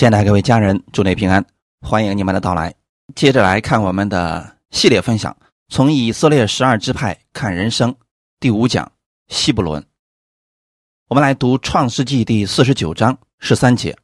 [0.00, 1.44] 亲爱的各位家人，祝你平安，
[1.82, 2.74] 欢迎你们的到来。
[3.14, 5.36] 接着来看我们的系列分享，
[5.68, 7.94] 从以色列十二支派看人生
[8.38, 8.90] 第五讲
[9.28, 9.86] 希伯伦。
[11.08, 13.94] 我们来读创世纪第四十九章十三节：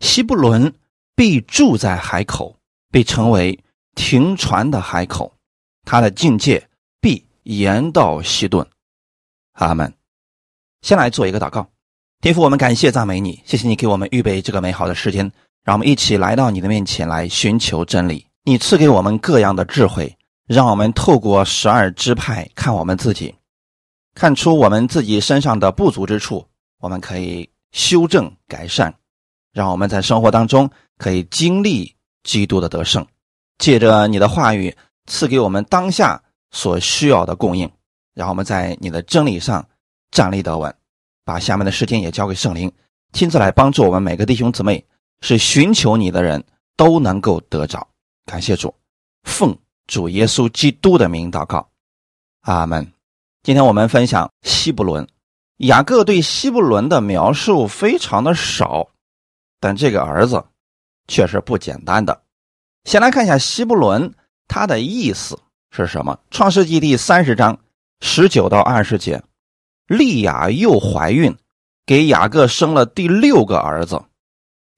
[0.00, 0.74] 希伯伦
[1.14, 2.58] 必住在海口，
[2.90, 3.62] 被称为
[3.94, 5.32] 停船的海口，
[5.84, 6.68] 他的境界
[7.00, 8.66] 必延到西顿。
[9.52, 9.94] 阿门。
[10.82, 11.70] 先来做一个祷告。
[12.22, 15.30] 天父，我们感谢赞美你，谢谢你给我们预备这个美好的时间，
[15.62, 18.26] 让我们一起来到你的面前来寻求真理。
[18.42, 20.16] 你赐给我们各样的智慧，
[20.46, 23.34] 让我们透过十二支派看我们自己，
[24.14, 26.44] 看出我们自己身上的不足之处，
[26.80, 28.92] 我们可以修正改善，
[29.52, 33.06] 让我们在生活当中可以经历基督的得胜。
[33.58, 34.74] 借着你的话语
[35.06, 37.70] 赐给我们当下所需要的供应，
[38.14, 39.64] 让我们在你的真理上
[40.10, 40.74] 站立得稳。
[41.26, 42.72] 把下面的时间也交给圣灵，
[43.12, 44.86] 亲自来帮助我们每个弟兄姊妹，
[45.20, 46.44] 是寻求你的人
[46.76, 47.84] 都能够得着。
[48.24, 48.72] 感谢主，
[49.24, 51.68] 奉主耶稣基督的名祷告，
[52.42, 52.92] 阿门。
[53.42, 55.04] 今天我们分享希伯伦，
[55.56, 58.88] 雅各对希伯伦的描述非常的少，
[59.58, 60.44] 但这个儿子
[61.08, 62.22] 却是不简单的。
[62.84, 64.14] 先来看一下希伯伦
[64.46, 65.36] 他的意思
[65.72, 66.16] 是什么？
[66.30, 67.58] 创世纪第三十章
[68.00, 69.20] 十九到二十节。
[69.86, 71.36] 利亚又怀孕，
[71.84, 74.02] 给雅各生了第六个儿子。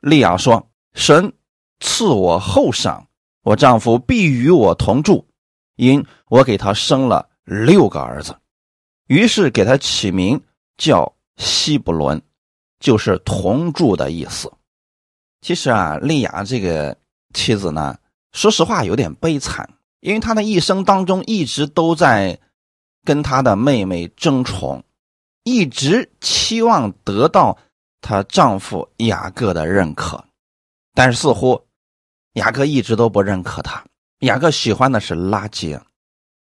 [0.01, 1.33] 利亚说：“神
[1.81, 3.07] 赐我后赏，
[3.43, 5.27] 我丈夫必与我同住，
[5.77, 8.37] 因我给他生了六个儿子。”
[9.09, 10.39] 于是给他起名
[10.77, 12.21] 叫希伯伦，
[12.79, 14.53] 就是同住的意思。
[15.41, 16.95] 其实啊，利亚这个
[17.33, 17.97] 妻子呢，
[18.33, 19.69] 说实话有点悲惨，
[20.01, 22.39] 因为她的一生当中一直都在
[23.05, 24.85] 跟她的妹妹争宠。
[25.49, 27.57] 一直期望得到
[28.03, 30.23] 她丈夫雅各的认可，
[30.93, 31.67] 但是似乎
[32.35, 33.83] 雅各一直都不认可她。
[34.19, 35.81] 雅各喜欢的是拉结，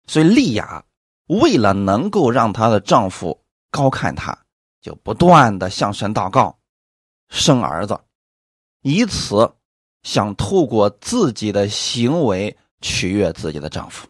[0.05, 0.83] 所以利亚
[1.27, 3.41] 为了能够让她的丈夫
[3.71, 4.37] 高看她，
[4.81, 6.59] 就不断的向神祷告，
[7.29, 7.97] 生儿子，
[8.81, 9.49] 以此
[10.03, 14.09] 想透过自己的行为取悦自己的丈夫。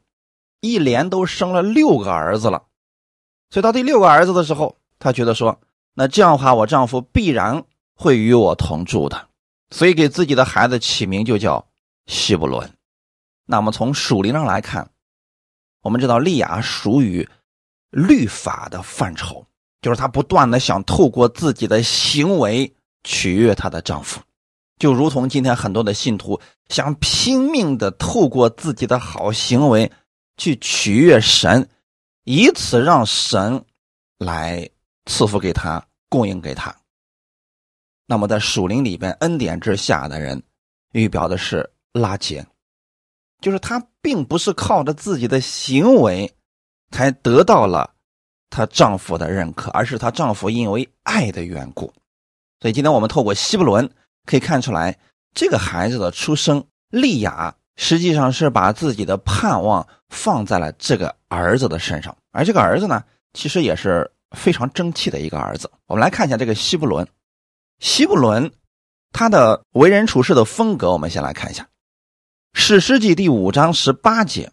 [0.61, 2.63] 一连都生了六个儿子了，
[3.51, 4.75] 所以到第六个儿子的时候。
[4.99, 5.57] 他觉得说，
[5.93, 7.63] 那这样的话，我丈夫必然
[7.95, 9.27] 会与我同住的，
[9.71, 11.65] 所以给自己的孩子起名就叫
[12.05, 12.69] 希伯伦。
[13.45, 14.89] 那么从属灵上来看，
[15.81, 17.27] 我们知道利亚属于
[17.89, 19.45] 律法的范畴，
[19.81, 24.21] 就是她不断的想透过自己的行为取悦她的丈夫，
[24.77, 29.91] 就如同今天很多的信徒想拼命的透过自己的好行为
[30.35, 31.69] 去取悦神，
[32.25, 33.63] 以此让神
[34.17, 34.69] 来。
[35.09, 36.73] 赐福给他，供应给他。
[38.05, 40.41] 那么，在属灵里边，恩典之下的人，
[40.91, 42.45] 预表的是拉结，
[43.41, 46.31] 就是他并不是靠着自己的行为
[46.91, 47.91] 才得到了
[48.51, 51.91] 她丈夫的认可，而是她丈夫因为爱的缘故。
[52.61, 53.89] 所以，今天我们透过希伯伦
[54.25, 54.95] 可以看出来，
[55.33, 63.03] 这个孩子的出生，利亚实际上是把自己的盼望放在了这个儿子的身上，而这个儿子呢，
[63.33, 64.09] 其实也是。
[64.35, 65.71] 非常争气的一个儿子。
[65.87, 67.07] 我们来看一下这个希伯伦。
[67.79, 68.51] 希伯伦
[69.11, 71.63] 他的为人处事的风格，我们先来看一下
[72.53, 74.51] 《史诗记》第五章十八节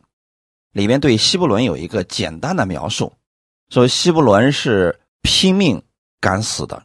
[0.73, 3.13] 里面对希伯伦有一个简单的描述，
[3.69, 5.83] 说希伯伦是拼命
[6.21, 6.85] 敢死的，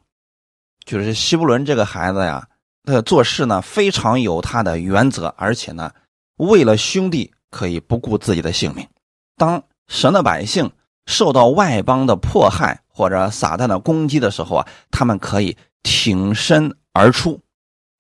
[0.84, 2.48] 就是希伯伦这个孩子呀，
[2.84, 5.92] 他做事呢非常有他的原则，而且呢
[6.38, 8.88] 为了兄弟可以不顾自己的性命。
[9.38, 10.72] 当神的百姓。
[11.06, 17.40] 受到外邦的迫害或者撒旦的攻击的时候啊，他们可以挺身而出，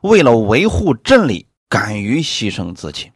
[0.02, 3.12] 为了维护真理，敢于牺牲自己。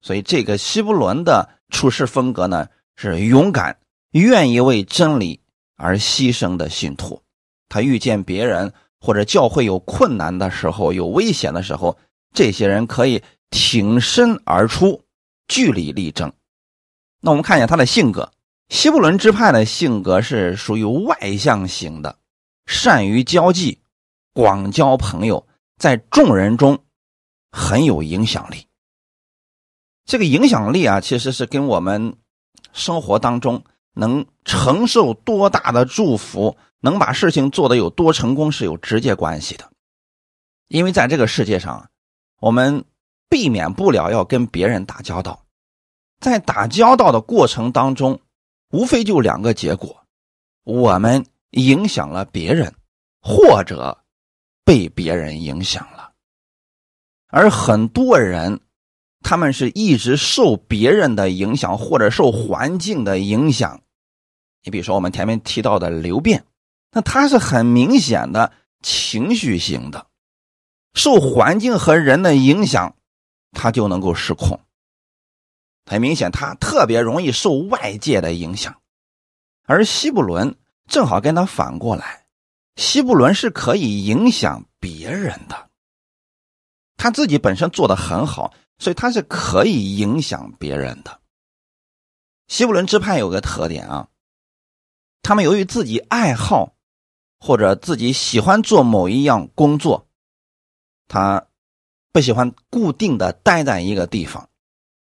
[0.00, 3.76] 所以，这个希伯伦的处事风格呢，是勇敢、
[4.12, 5.40] 愿意为真理
[5.76, 7.20] 而牺牲的信徒。
[7.68, 11.96] 他遇见别人或者教会有困难的时候、有危险的时候，
[12.32, 15.02] 这些人可以挺身而出，
[15.48, 16.32] 据理力争。
[17.20, 18.30] 那我们看一下他的性格。
[18.68, 22.18] 西伯伦支派的性格是属于外向型的，
[22.66, 23.80] 善于交际，
[24.34, 25.46] 广交朋友，
[25.78, 26.78] 在众人中
[27.50, 28.66] 很有影响力。
[30.04, 32.14] 这个影响力啊，其实是跟我们
[32.74, 39.70] 生活当中能承受多大的祝福，能把事情做得有多成功是有直接关系的。
[40.68, 41.88] 因为在这个世界上，
[42.38, 42.84] 我们
[43.30, 45.46] 避免不了要跟别人打交道，
[46.20, 48.20] 在打交道的过程当中。
[48.70, 50.04] 无非就两个结果：
[50.64, 52.74] 我们影响了别人，
[53.20, 54.04] 或者
[54.64, 56.12] 被别人影响了。
[57.28, 58.60] 而很多人，
[59.22, 63.80] 他们是一直受别人的影响，或者受环境的影响。
[64.64, 66.44] 你比如说，我们前面提到的流变，
[66.92, 70.06] 那他是很明显的情绪型的，
[70.94, 72.96] 受环境和人的影响，
[73.52, 74.60] 他就能够失控。
[75.88, 78.78] 很明显，他特别容易受外界的影响，
[79.64, 80.54] 而西布伦
[80.86, 82.26] 正好跟他反过来，
[82.76, 85.70] 西布伦是可以影响别人的，
[86.98, 91.20] 他自己本身做的很好，所以他是可以影响别人的。
[92.48, 94.08] 西布伦支派有个特点啊，
[95.22, 96.74] 他们由于自己爱好
[97.40, 100.06] 或者自己喜欢做某一样工作，
[101.08, 101.46] 他
[102.12, 104.50] 不喜欢固定的待在一个地方。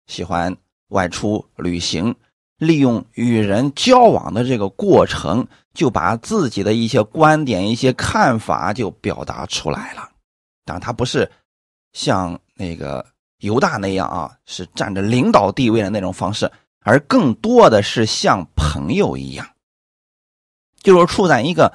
[0.10, 0.58] 喜欢
[0.88, 2.16] 外出旅行，
[2.58, 10.10] 利用与人交往的这个过程，就把自己的一些观点、一些看法就表达出来了。
[10.66, 11.32] 但，他不是
[11.94, 13.06] 像那个
[13.38, 16.52] 犹大那样啊，是占着领导地位的那种方式，
[16.82, 19.48] 而更多的是像朋友一样，
[20.82, 21.72] 就是处在一个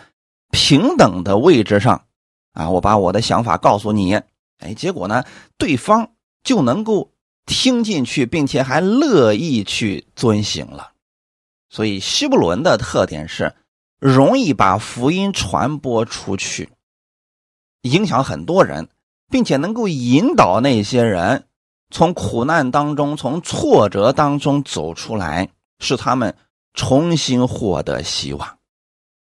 [0.51, 2.05] 平等的位置上
[2.53, 2.69] 啊。
[2.69, 4.15] 我把我的想法告诉你，
[4.59, 5.23] 哎，结果呢，
[5.57, 6.11] 对方
[6.43, 7.14] 就能够。
[7.47, 10.93] 听进去，并且还乐意去遵行了，
[11.69, 13.55] 所以希伯伦的特点是
[13.99, 16.71] 容易把福音传播出去，
[17.83, 18.89] 影响很多人，
[19.29, 21.47] 并且能够引导那些人
[21.91, 26.37] 从苦难当中、从挫折当中走出来，使他们
[26.73, 28.59] 重新获得希望。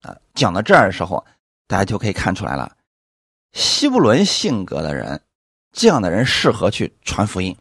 [0.01, 1.25] 啊，讲到这儿的时候，
[1.67, 2.77] 大家就可以看出来了，
[3.53, 5.21] 希伯伦性格的人，
[5.73, 7.55] 这样的人适合去传福音。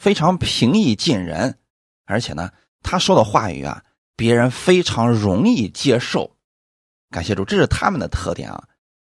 [0.00, 1.58] 非常平易近人，
[2.06, 2.50] 而且呢，
[2.82, 3.84] 他说的话语啊，
[4.16, 6.34] 别人非常容易接受。
[7.10, 8.64] 感谢主，这是他们的特点啊。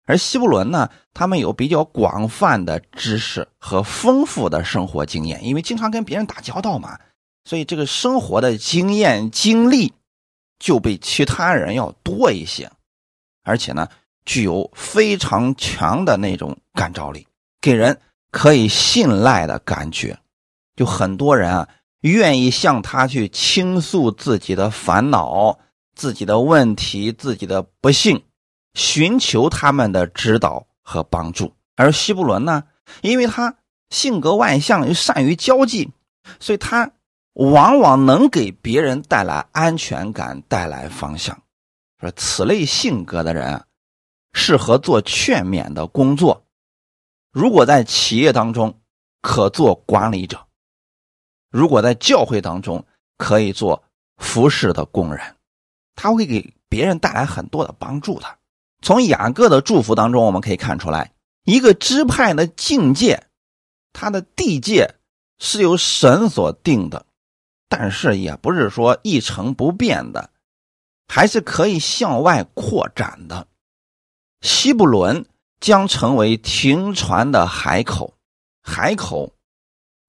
[0.07, 6.99] 而希伯伦呢，他们有比较广泛的知识和丰富的生活经验，因为经常跟别人打交道嘛，
[7.45, 9.93] 所以这个生活的经验经历
[10.57, 12.67] 就比其他人要多一些。
[13.43, 13.87] 而且呢，
[14.25, 17.27] 具有非常强的那种感召力，
[17.61, 17.95] 给人
[18.31, 20.17] 可以信赖的感觉。
[20.79, 21.67] 就很多人啊，
[21.99, 25.59] 愿意向他去倾诉自己的烦恼、
[25.93, 28.23] 自己的问题、自己的不幸，
[28.75, 31.53] 寻求他们的指导和帮助。
[31.75, 32.63] 而希伯伦呢，
[33.01, 33.57] 因为他
[33.89, 35.91] 性格外向又善于交际，
[36.39, 36.89] 所以他
[37.33, 41.37] 往往能给别人带来安全感、带来方向。
[41.99, 43.65] 说此类性格的人
[44.31, 46.45] 适合做劝勉的工作，
[47.33, 48.79] 如果在企业当中
[49.21, 50.45] 可做管理者。
[51.49, 52.85] 如果在教会当中
[53.17, 53.83] 可以做
[54.17, 55.35] 服侍的工人，
[55.95, 58.37] 他会给别人带来很多的帮助的。
[58.81, 61.11] 从雅各的祝福当中，我们可以看出来，
[61.43, 63.25] 一个支派的境界，
[63.91, 64.95] 它的地界
[65.39, 67.05] 是由神所定的，
[67.67, 70.29] 但是也不是说一成不变的，
[71.07, 73.47] 还是可以向外扩展的。
[74.41, 75.25] 西布伦
[75.59, 78.13] 将成为停船的海口，
[78.61, 79.33] 海口，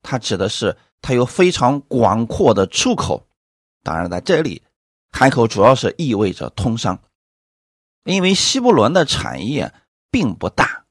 [0.02, 0.76] 它指的是。
[1.02, 3.26] 它有非常广阔的出口，
[3.82, 4.62] 当然在这里，
[5.10, 7.00] 海口主要是意味着通商，
[8.04, 9.72] 因为西伯伦的产业
[10.10, 10.84] 并不大，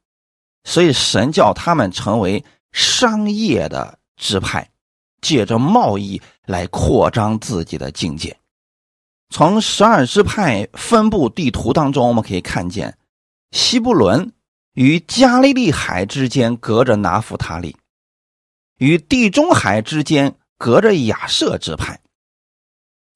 [0.63, 4.69] 所以神叫他们成为商业的支派，
[5.22, 8.38] 借着贸易来扩张自己的境界。
[9.29, 12.98] 从十二支派分布地图当中，我们可以看见，
[13.51, 14.34] 西伯伦
[14.74, 17.75] 与加利利海之间隔着拿弗塔利。
[18.79, 22.00] 与地中海之间隔着亚瑟支派，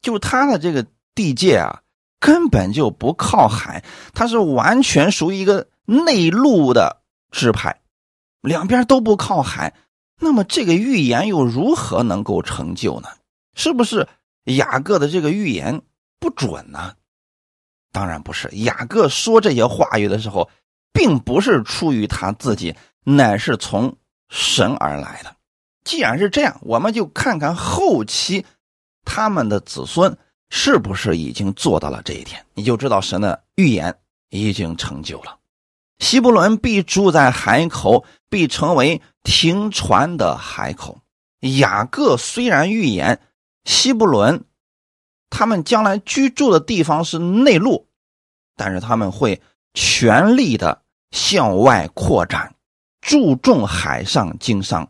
[0.01, 1.81] 就他的这个地界啊，
[2.19, 7.01] 根本就不靠海，它是完全属于一个内陆的
[7.31, 7.81] 支派，
[8.41, 9.73] 两边都不靠海。
[10.19, 13.09] 那么这个预言又如何能够成就呢？
[13.55, 14.07] 是不是
[14.43, 15.81] 雅各的这个预言
[16.19, 16.95] 不准呢？
[17.91, 20.49] 当然不是，雅各说这些话语的时候，
[20.91, 23.95] 并不是出于他自己，乃是从
[24.29, 25.35] 神而来的。
[25.83, 28.45] 既然是这样，我们就看看后期
[29.05, 30.17] 他们的子孙
[30.49, 33.95] 是不是已经做到了这一点，你就知道神的预言
[34.29, 35.39] 已经成就了。
[35.99, 40.99] 希伯伦必住在海口，必成为停船的海口。
[41.39, 43.19] 雅各虽然预言
[43.65, 44.45] 希伯伦
[45.29, 47.87] 他们将来居住的地方是内陆，
[48.55, 49.41] 但是他们会
[49.73, 52.55] 全力的向外扩展，
[53.01, 54.89] 注重海上经商。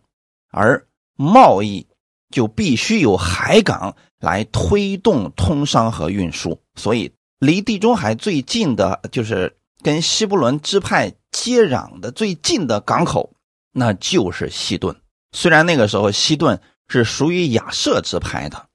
[0.53, 1.87] 而贸易
[2.29, 13.33] 就必须有海港来推动通商和运输，所以离地中海最近的，就是跟西伯伦支派接壤的最近的港口，
[13.71, 14.95] 那就是西顿。
[15.31, 18.67] 虽然那个时候西顿是属于亚瑟支派的，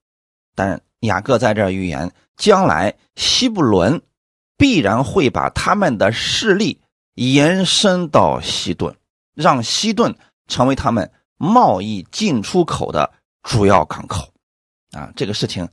[0.57, 4.03] 但雅各在这儿预言，将来西布伦
[4.57, 6.81] 必然会把他们的势力
[7.15, 8.95] 延伸到西顿，
[9.35, 10.17] 让西顿
[10.49, 13.11] 成为他们贸易进出口的
[13.43, 14.29] 主要港口。
[14.93, 15.67] 啊，这个事情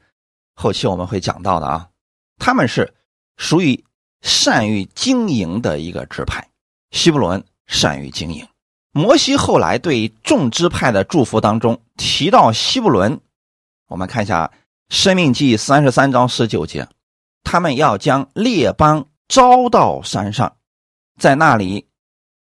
[0.55, 1.89] 后期我们会讲到的啊。
[2.37, 2.93] 他们是
[3.37, 3.83] 属于
[4.21, 6.47] 善于经营的一个支派，
[6.91, 8.47] 西布伦善于经营。
[8.91, 13.19] 摩西后来对众支派的祝福当中提到西布伦，
[13.87, 14.51] 我们看一下
[14.95, 16.87] 《生命记》三十三章十九节，
[17.43, 20.55] 他们要将列邦招到山上，
[21.19, 21.87] 在那里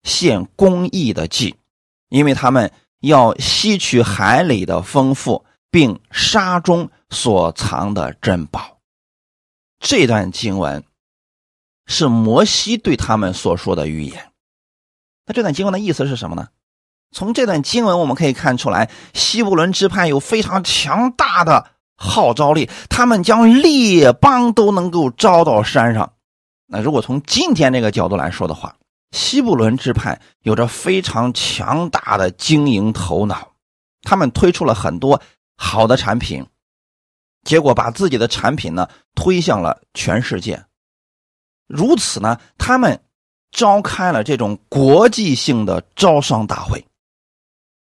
[0.02, 1.54] 献公义的祭，
[2.08, 2.70] 因为他们
[3.02, 8.78] 要吸取海里的丰富，并沙中所藏的珍宝。
[9.78, 10.84] 这段经文
[11.86, 14.30] 是摩西对他们所说的预言。
[15.26, 16.48] 那这段经文的意思是什么呢？
[17.10, 26.14] 从这段经文我们可以看出来，西布伦支派有非常强大的号召力，他们将列邦都能够招到山上。
[26.66, 28.76] 那如果从今天这个角度来说的话，
[29.12, 33.52] 西布伦支派有着非常强大的经营头脑，
[34.02, 35.22] 他们推出了很多
[35.56, 36.44] 好的产品。
[37.44, 40.64] 结果把自己的产品呢推向了全世界，
[41.66, 43.02] 如此呢，他们
[43.50, 46.86] 召开了这种国际性的招商大会，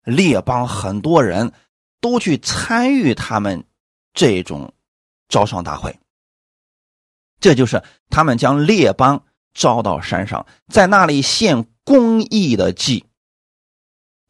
[0.03, 1.53] 列邦很多人
[2.01, 3.63] 都去参与他们
[4.15, 4.73] 这种
[5.29, 5.95] 招商大会。
[7.39, 13.05] 这就是他们将列邦招到山上，在那里献公义的祭，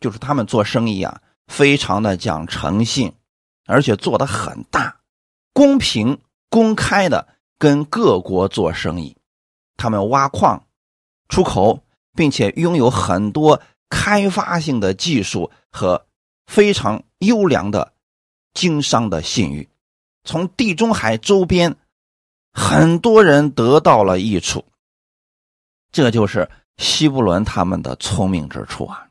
[0.00, 3.12] 就是他们做生意啊，非常的讲诚信，
[3.66, 5.00] 而且做的很大。
[5.52, 9.16] 公平、公开的跟各国做生意，
[9.76, 10.64] 他们挖矿、
[11.28, 11.82] 出口，
[12.14, 16.06] 并且拥有很多开发性的技术和
[16.46, 17.92] 非常优良的
[18.54, 19.68] 经商的信誉。
[20.24, 21.76] 从地中海周边，
[22.52, 24.64] 很多人得到了益处。
[25.92, 29.06] 这就是希伯伦他们的聪明之处啊！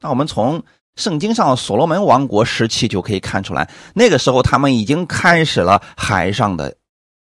[0.00, 0.62] 那我们从。
[0.96, 6.76] 圣经上所罗门王国时期就可以看出来，那个时候他们已经开始了海上的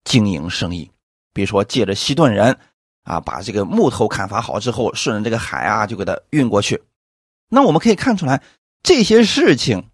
[0.02, 0.90] 经营生意。
[1.32, 2.58] 比如说，借着西顿人
[3.04, 6.82] 啊，把这个木头砍伐好之后，顺着这个海啊，就给它运过去。
[7.48, 8.42] 那我们可以看出来，
[8.82, 9.88] 这些事情，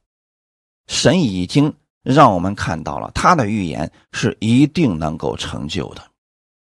[0.87, 6.03] 神已经让我们看到了他的预言是一定能够成就的。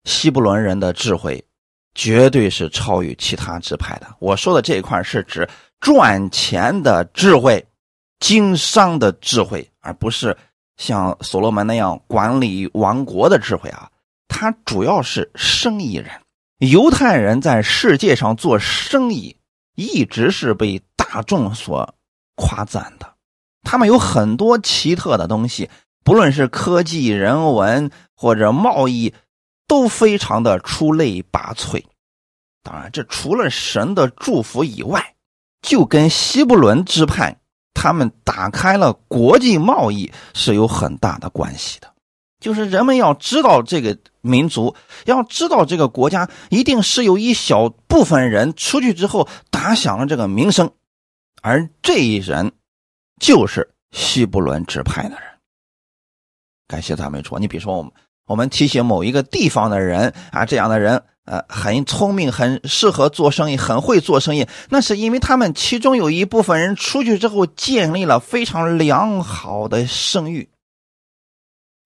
[0.03, 1.43] 希伯伦人的智慧
[1.99, 4.07] 绝对是超于其他支派的。
[4.19, 5.45] 我说的这一块是指。
[5.81, 7.65] 赚钱的智慧，
[8.19, 10.35] 经商的智慧，而不是
[10.75, 13.89] 像所罗门那样管理王国的智慧啊！
[14.27, 16.11] 他主要是生意人。
[16.57, 19.37] 犹太人在世界上做生意，
[19.77, 21.95] 一直是被大众所
[22.35, 23.13] 夸赞的。
[23.63, 25.69] 他们有很多奇特的东西，
[26.03, 29.13] 不论是科技、人文或者贸易，
[29.65, 31.81] 都非常的出类拔萃。
[32.69, 35.15] 当然，这除了神的祝福以外。
[35.61, 37.35] 就跟西布伦支派
[37.73, 41.93] 他们打开了国际贸易是有很大的关系的，
[42.39, 44.73] 就是人们要知道这个民族，
[45.03, 50.71] 要知道这个国家，一定是有一小部分人出去之后打响了这个名声，
[51.41, 52.53] 而这一人
[53.19, 55.23] 就是西布伦支派的人。
[56.69, 57.91] 感谢赞美主，你比如说我们
[58.27, 61.03] 我们提醒某一个地方的人啊，这样的人。
[61.29, 64.47] 呃，很聪明，很适合做生意，很会做生意。
[64.69, 70.49] 那是因为他们其中有一部分人出去之后建立了非常良好的声誉。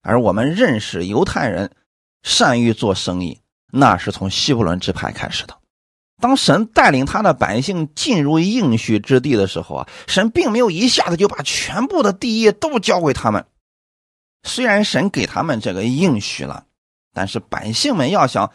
[0.00, 1.70] 而我们认识犹太人
[2.22, 3.38] 善于做生意，
[3.70, 5.54] 那是从希伯伦支派开始的。
[6.22, 13.44] 当神带领他的百姓进入应许之地的时候啊，神并没有一下子就把全部的地业都交给他们。
[14.42, 16.64] 虽然神给他们这个应许了，
[17.12, 18.50] 但是百姓们要想。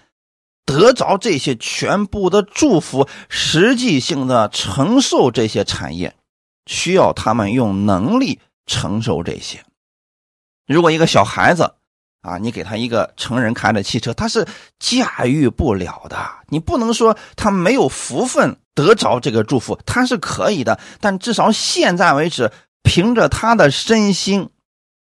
[0.69, 6.15] 得着这些全部的祝福，实际性的承受这些产业，
[6.67, 9.65] 需要他们用能力承受这些。
[10.67, 11.73] 如果一个小孩子
[12.21, 14.47] 啊，你给他一个成人开的汽车，他是
[14.77, 16.29] 驾驭不了的。
[16.49, 22.51] 你不能说他没有福分得着这个祝福，他是可以的，但至少现在为止，
[22.83, 24.51] 凭着他的身心，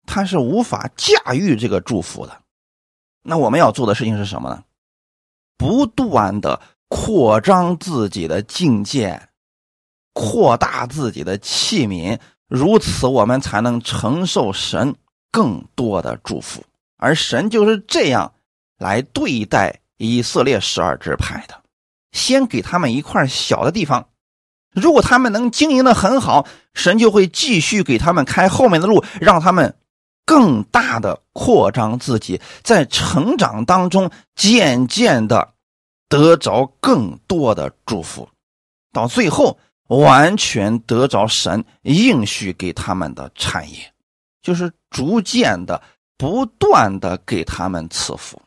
[0.06, 2.38] 他是无法驾驭这个祝福的。
[3.24, 4.62] 那我们要做的事情是什么呢？
[5.58, 9.30] 不断的扩张自己的境界，
[10.14, 14.96] 扩大自己的器皿，如此我们才能承受神
[15.32, 16.64] 更多的祝福。
[16.98, 18.34] 而神就是这样
[18.78, 21.62] 来对待以色列十二支派的：
[22.12, 24.08] 先给他们一块小的地方，
[24.72, 29.76] 如果他们能经营的很好，神就会继续给他们开后面的路，让他们
[30.26, 35.54] 更大的扩张自己，在成长当中渐渐的
[36.10, 38.28] 得着更多的祝福，
[38.92, 43.94] 到最后完全得着神应许给他们的产业，
[44.42, 45.82] 就是逐渐的、
[46.18, 48.42] 不断的给他们赐福。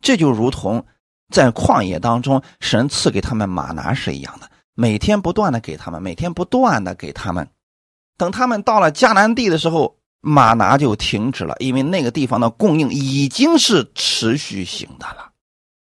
[0.00, 0.84] 这就如同
[1.32, 4.48] 在旷野当中，神赐给他们马拿是一样的。
[4.74, 7.48] 每天不断的给他们，每天不断的给他们，
[8.16, 15.30] 等他们到了迦南地的时候，马拿就停止了，因为那个地方的供应已经是持续性的了。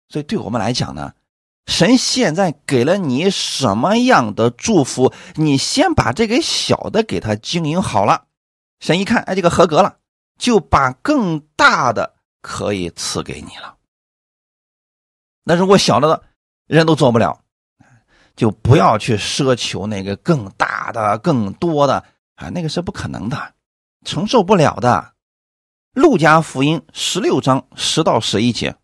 [0.09, 1.13] 所以对我们来讲呢，
[1.67, 8.25] 神现在给了你什么样的祝福，你先把这个小的给他经营好了，
[8.81, 9.99] 神一看，哎，这个合格了，
[10.39, 13.77] 就把更大的可以赐给你了。
[15.45, 16.23] 那如果小的
[16.67, 17.41] 人都做不了。
[18.37, 22.03] 就不要去奢求那个更大的、更多的
[22.37, 23.37] 啊，那个是不可能的，
[24.05, 25.13] 承受不了的。
[25.93, 28.77] 路加福音十六章十到十一节：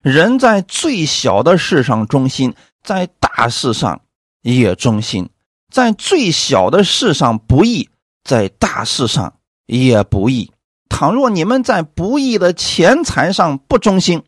[0.00, 4.02] 人在最小的事上忠心，在大事上
[4.42, 5.26] 也忠心；
[5.72, 7.90] 在最小的事上不义，
[8.22, 10.52] 在大事上也不义。
[10.88, 14.22] 倘若你们在不义的钱财上不忠心，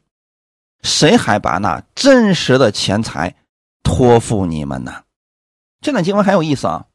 [0.83, 3.37] 谁还把那真实的钱财？
[3.83, 5.05] 托付你们呢？
[5.81, 6.87] 这段经文很有意思啊，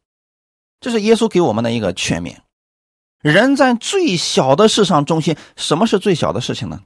[0.80, 2.38] 这是耶稣给我们的一个劝勉。
[3.32, 6.80] 人在最小的事上忠心，什么是最小的事情呢？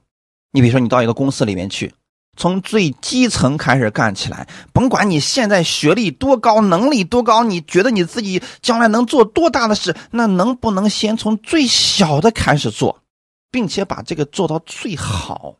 [0.52, 1.92] 你比如说，你到一个公司里面去，
[2.34, 13.02] 从最基层开始干起来，甭管你现在学历多高，能力多高，你觉得你自己将来能做多大的事，那能不能先从最小的开始做，
[13.50, 15.56] 并且把这个做到最好？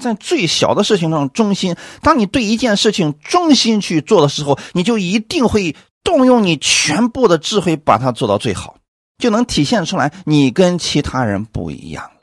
[0.00, 1.74] 在最小的事情上忠心。
[2.00, 5.74] 当你对一件事情忠心去做的时候，你就一定会
[6.04, 8.76] 动用你全部的智慧把它做到最好，
[9.18, 12.20] 就能体现出来你跟其他人不一样了。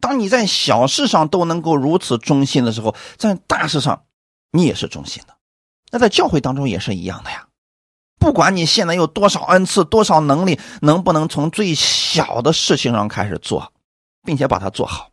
[0.00, 4.04] 当你在小事上都能够如此忠心的时候，在大事上
[4.52, 5.36] 你也是忠心的。
[5.90, 7.46] 那在教会当中也是一样的呀。
[8.18, 13.72] 不管你现在有多少恩赐、多少能力，能不能从最小的事情上开始做，
[14.24, 15.10] 并且把它做好。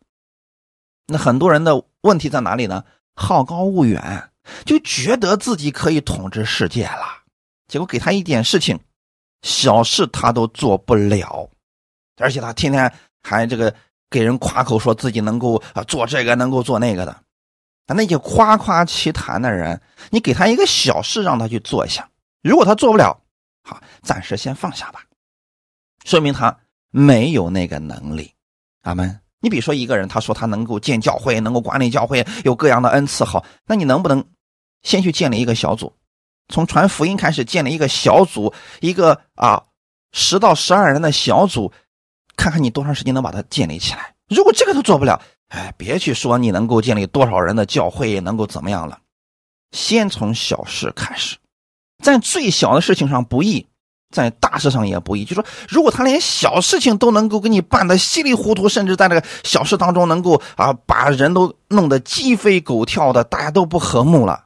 [1.06, 2.84] 那很多人的问题在哪里呢？
[3.14, 4.30] 好高骛远，
[4.64, 7.22] 就觉得自己可以统治世界了。
[7.68, 8.80] 结果给他一点事情，
[9.42, 11.48] 小事他都做不了，
[12.16, 13.74] 而且他天天还这个
[14.10, 17.12] 给人夸口，说自己能够啊做这个，能够做那个的。
[17.86, 22.08] 啊，那些夸夸其谈的人，你给他一个小事让他去做一下，
[22.42, 23.16] 如果他做不了，
[23.62, 25.04] 好，暂时先放下吧，
[26.04, 26.58] 说明他
[26.90, 28.32] 没有那个能力。
[28.82, 29.20] 阿门。
[29.38, 34.24] 你比如说一个人，他说他能够建教会，能够管理教会，有各样的恩赐，好，那你能不能
[34.82, 35.92] 先去建立一个小组，
[36.48, 39.62] 从传福音开始建立一个小组，一个啊
[40.12, 41.72] 十到十二人的小组，
[42.36, 44.14] 看看你多长时间能把它建立起来。
[44.28, 48.98] 如果这个都做不了，哎，别去说你能够建立多少人的教会，能够怎么样了，
[49.72, 51.36] 先从小事开始，
[52.02, 53.66] 在最小的事情上不易。
[54.14, 64.44] 在大事上也不易，就说如果他连小事情都能够给你办的稀里糊涂，甚至在这个小事当中能够啊把人都弄得鸡飞狗跳的，大家都不和睦了，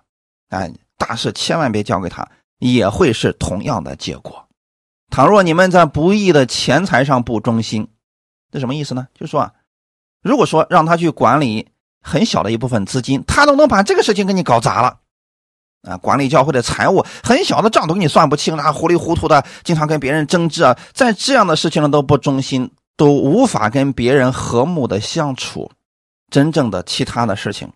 [0.48, 4.46] 哎，大事千万别交给他，也会是同样的结果。
[5.08, 7.88] 倘若你们在不义的钱财上不忠心，
[8.52, 9.08] 这什么意思呢？
[9.14, 9.52] 就是说啊，
[10.22, 11.70] 如果说让他去管理
[12.02, 14.98] 很小的一部分资金，他都能把这个事情给你搞砸了。
[15.88, 25.70] 啊，管理教会的财务，很小的账都给你算不清啊，糊里糊涂的，经常跟别人争执啊，在这样的事情上都不忠心，都无法跟别人和睦的相处。
[26.30, 27.72] 真正的其他的事情，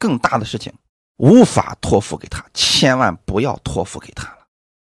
[0.00, 0.72] 更大的事情，
[1.16, 4.38] 无法托付给他，千万不要托付给他了。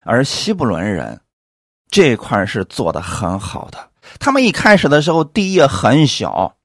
[0.03, 1.19] 而希伯伦人
[1.89, 6.55] 这块是做的很好的，他们一开始的时候地业很小，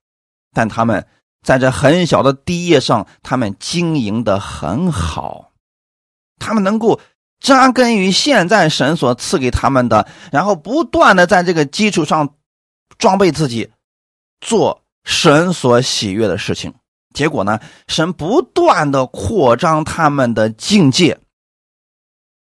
[0.53, 1.07] 但他们
[1.43, 5.53] 在这很小的地业上，他们经营的很好。
[6.39, 7.01] 他们能够
[7.41, 12.35] 扎根于现在神所赐给他们的，然后不断的在这个基础上
[12.99, 13.71] 装备自己，
[14.41, 16.75] 做神所喜悦的事情。
[17.17, 21.19] 结果呢，神不断的扩张他们的境界，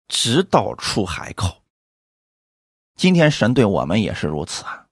[0.08, 1.58] 直到出海口。
[2.96, 4.86] 今天神对我们也是如此啊。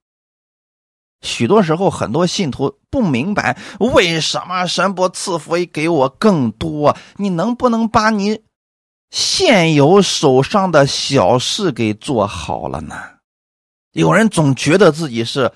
[1.22, 6.94] 许多时候，很多信徒不明白为什么神不赐福给我更多。
[7.16, 8.42] 你能不能把你？
[9.10, 12.94] 现有手上的小事给做好了呢？
[13.92, 15.50] 有人总觉得自己是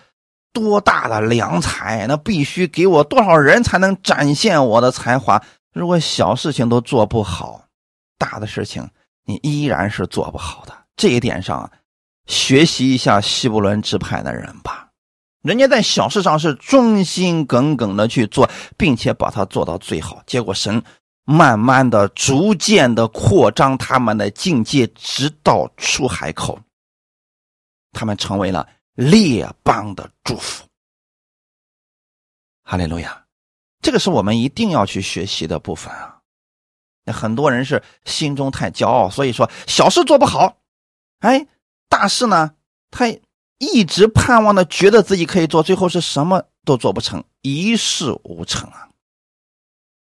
[0.55, 5.43] 多大的良才，那必须给我多少人才能展现我的才华？
[5.75, 7.65] 如果小事情都做不好，
[8.17, 8.89] 大的事情
[9.27, 10.73] 你依然是做不好的。
[10.97, 11.69] 这一点上，
[12.27, 14.89] 学习一下希伯伦支派的人吧，
[15.43, 20.23] 人家在小事上是忠心耿耿的去做，并且把它做到最好。
[20.25, 20.81] 结果神
[21.25, 26.61] 慢慢的、逐渐的扩张他们的境界，直到出海口，
[27.93, 30.65] 他们成为了列邦的祝福。
[32.63, 33.27] 哈利路亚，
[33.83, 36.23] 这个是我们一定要去学习的部分啊！
[37.05, 40.57] 那很多人是心中太骄傲，所以说小事做不好，
[41.19, 41.47] 哎，
[41.89, 42.55] 大事呢，
[42.91, 43.07] 他
[43.59, 48.89] 一直盼望的觉得自己可以做，最后是什么都做不成，一事无成啊！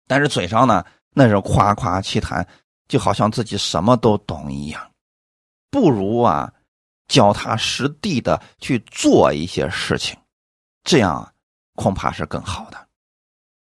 [0.07, 2.47] 但是嘴上呢，那是夸夸其谈，
[2.87, 4.93] 就好像自己什么都懂一样，
[5.71, 6.53] 不如啊，
[7.13, 10.17] 脚踏实地的去做一些事情，
[10.83, 11.29] 这样。
[11.75, 12.77] 恐怕是更好的。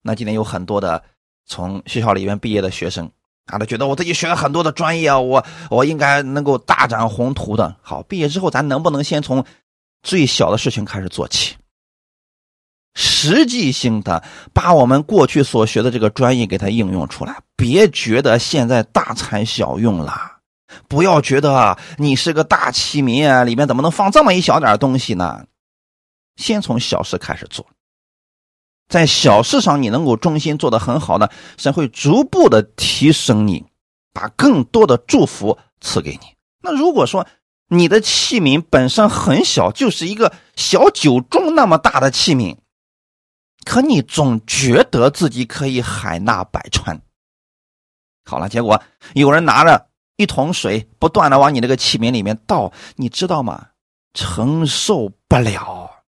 [0.02, 1.04] 那今天有很多的
[1.44, 3.04] 从学校里面毕业的学生
[3.44, 7.76] 啊，他觉得我自己学了很多的专业啊，我我应该能够大展宏图的。
[7.82, 9.44] 好，毕业之后咱能不能先从
[10.02, 11.56] 最小的事情开始做起，
[12.94, 20.37] 实际性的把我们过去所学的这个专业给它应用出来，别觉得现在大材小用了，
[20.88, 25.46] 不要觉得你是个大器皿啊，里面怎么能放这么一小点东西呢？
[26.36, 27.66] 先从小事开始做。
[28.88, 33.66] 在小事上，你能够忠心做得很好呢，神会逐步的提升你，
[34.14, 36.34] 把更多的祝福赐给你。
[36.62, 37.26] 那如果说
[37.68, 42.56] 你的器皿本身很小，就是一个小酒盅那么大的器皿，
[43.64, 47.02] 可你总觉得自己可以海纳百川。
[48.24, 48.82] 好了，结果
[49.14, 49.87] 有人拿着
[50.18, 53.68] 一桶水，不断的往你那个器皿里面倒，你知道吗？
[54.12, 56.04] 承受不了。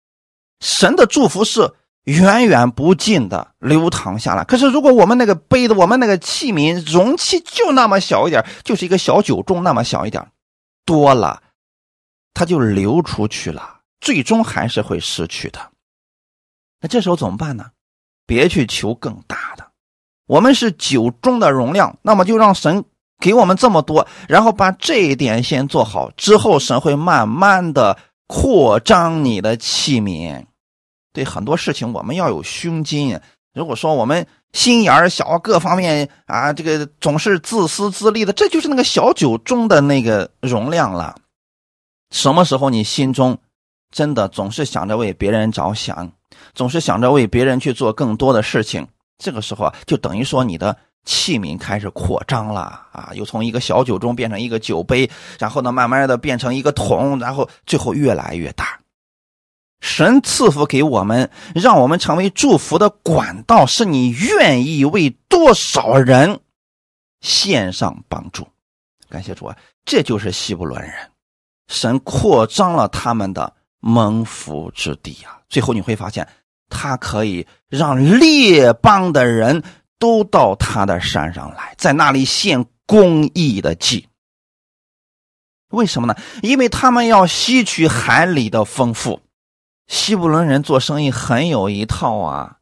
[0.60, 1.74] 神的祝福是。
[2.06, 4.44] 源源不尽的流淌下来。
[4.44, 10.32] 可是，如果我们那个杯子，我们那个器皿容器就那么小一点，就是一个小酒盅那么小一点，
[10.86, 11.44] 多了，
[12.34, 15.72] 它就流出去了，最终还是会失去的。
[16.82, 17.70] 那这时候怎么办呢？
[18.26, 19.70] 别去求更大的，
[20.26, 22.86] 我们是酒盅的容量，那么就让神
[23.20, 30.46] 给我们这么多，然后把这一点先做好，之后神会慢慢的扩张你的器皿。
[31.12, 33.20] 对很多事情，我们要有胸襟。
[33.54, 41.16] 如果说我们心眼儿小，各方面啊，这个总是自私自利的，这就是那个小酒盅的那个容量了。
[42.12, 43.38] 什么时候你心中
[43.92, 46.12] 真的总是想着为别人着想，
[46.54, 55.10] 总是想着为别人去做更多的事情，这个时候啊，就等于说你的器皿开始扩张了啊，又从一个小酒盅变成一个酒杯，
[55.40, 58.80] 然后呢，慢慢的变成一个桶，然后最后越来越大。
[59.82, 66.42] 神赐福给我们，让我们成为祝福的管道，是你愿意为多少人
[67.22, 68.46] 献上帮助？
[69.10, 69.58] 感谢主啊！
[69.86, 70.92] 这就是希伯伦人，
[71.70, 75.40] 神扩张了他们的蒙福之地啊！
[75.48, 76.28] 最后你会发现，
[76.70, 79.64] 他可以让列邦的人
[80.00, 84.08] 都到他的山上来，在那里献公义的祭。
[85.70, 86.16] 为什么呢？
[86.42, 89.22] 因为他们要吸取海里的丰富。
[89.88, 92.58] 西布伦人做生意很有一套啊，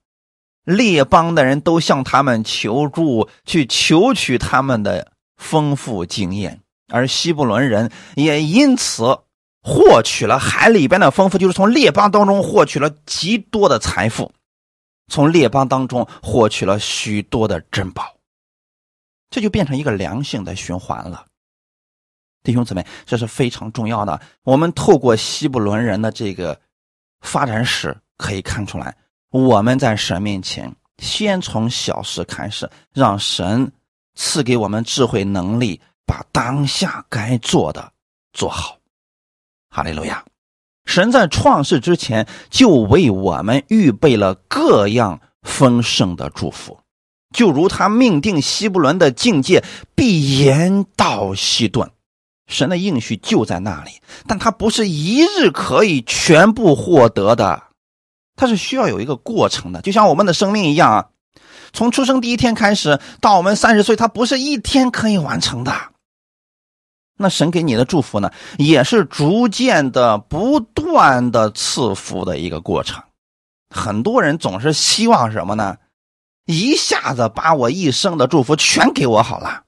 [0.64, 9.20] 列邦的人都向他们求助，去求取他们的丰富经验，而西布伦人也因此
[9.62, 14.32] 获取了海里边的丰富，就是从列邦当中获取了极多的财富，
[15.08, 18.16] 从列邦当中获取了许多的珍宝，
[19.30, 21.26] 这就变成一个良性的循环了。
[22.44, 24.22] 弟兄姊妹，这是非常重要的。
[24.44, 26.60] 我们透过西布伦人的这个。
[27.22, 28.96] 发展史可以看出来，
[29.32, 33.70] 我们在神面前先从小事开始，让神
[34.14, 37.92] 赐给我们智慧能力，把当下该做的
[38.34, 38.78] 做好。
[39.72, 40.24] 哈利路亚！
[40.88, 46.80] 神在创世之前就为我们预备了各样丰盛的祝福，
[47.32, 51.92] 就如他命定希伯伦的境界必延到西顿。
[52.48, 53.92] 神的应许就在那里，
[54.26, 57.64] 但他不是一日可以全部获得的，
[58.38, 61.06] 他是需要有一个过程的，就像我们的生命一样啊，
[61.74, 65.74] 从出生第一天开始到我们三十岁，他不是一天可以完成的。
[67.18, 73.04] 那神给你的祝福呢，也是逐渐的、不断的赐福的一个过程。
[73.70, 75.78] 很多人总是希望什么呢？
[76.46, 79.64] 一下子把我一生的祝福全给我好了，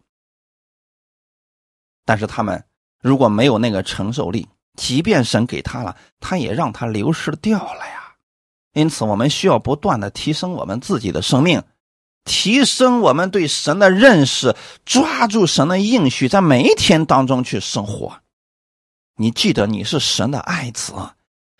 [2.06, 2.64] 但是他们。
[3.02, 8.14] 如果没有那个承受力，即便神给他了，他也让他流失掉了呀。
[8.74, 11.64] 因此，我们需要不断的提升我们自己的生命，
[12.30, 18.22] 提升我们对神的认识，抓住神的应许，在每一天当中去生活。
[19.16, 20.94] 你记得你是神的爱子，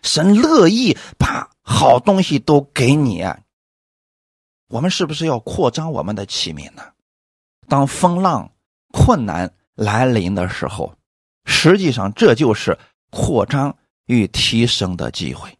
[0.00, 3.26] 神乐意把好东西都给你。
[4.68, 6.84] 我们是不是要扩张我们的器皿呢？
[7.66, 8.52] 当风浪、
[8.92, 10.94] 困难来临的时候，
[11.46, 12.78] 实际上这就是
[13.10, 15.58] 扩张与提升的机会。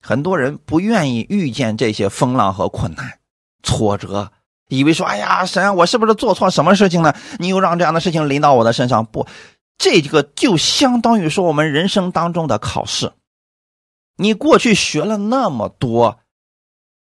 [0.00, 3.18] 很多人不愿意遇见这些风浪和困难。
[3.62, 4.30] 挫折，
[4.68, 7.14] 以为说：“哎呀，神，我是不是做错什么事情了？
[7.38, 9.26] 你又让这样的事情临到我的身上？”不，
[9.78, 13.12] 这个就相当于说我们人生当中的考试。
[14.16, 16.18] 你过去学了那么多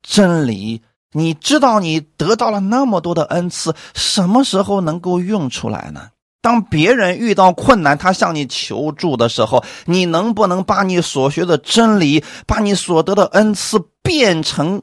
[0.02, 0.82] 真理，
[1.14, 6.10] 你知道你得到了那么多的恩赐，什么时候能够用出来呢？
[6.42, 14.82] 当别人遇到困难，他向你求助的时候，你能不能把你所学的真理，把你所得的恩赐变成？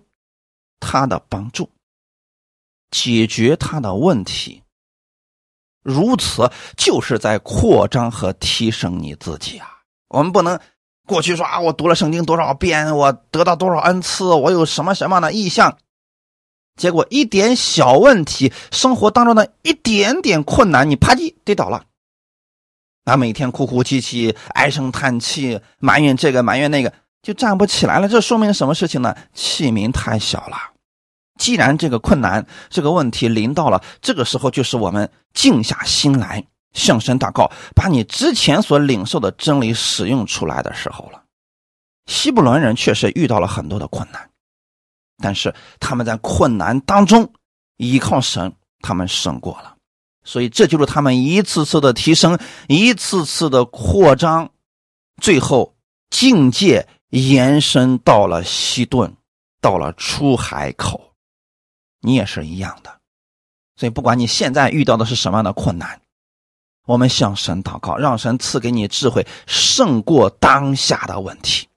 [0.81, 1.69] 他的帮助，
[2.91, 4.63] 解决他的问题，
[5.83, 9.81] 如此就是在扩张和提升你自己啊！
[10.09, 10.59] 我们不能
[11.07, 15.79] 过去说啊，我读了圣经多少遍，我得到多少恩赐，我有什么什么的意向，
[16.77, 21.85] 结果一点小问题，生活当中的一点点困难，你啪叽跌倒了，
[23.05, 26.93] 啊，每天哭哭啼啼、唉声叹气、埋怨这个埋怨那个。
[27.29, 29.15] 就站不起来了，这说明什么事情呢？
[29.35, 30.57] 器皿太小了。
[31.39, 41.23] 既然这个困难、这个问题临到了，这个时候就是我们静下心来向神祷告，把你之前所领受的真理使用出来的时候了。
[42.07, 44.31] 希伯伦人确实遇到了很多的困难，
[45.23, 47.31] 但是他们在困难当中
[47.77, 49.77] 依靠神，他们胜过了。
[50.25, 52.39] 所以这就是他们一次次的提升，
[52.69, 54.51] 一次次的扩张，
[55.21, 55.75] 最后
[56.09, 56.89] 境界。
[57.11, 59.17] 延伸到了西顿，
[59.61, 61.13] 到了出海口，
[62.01, 62.99] 你也是一样的。
[63.77, 66.01] 所以，不管你现在遇到的是什么样的困难，
[66.85, 71.69] 我们向神祷告，让神赐给你智慧，胜过当下的问题。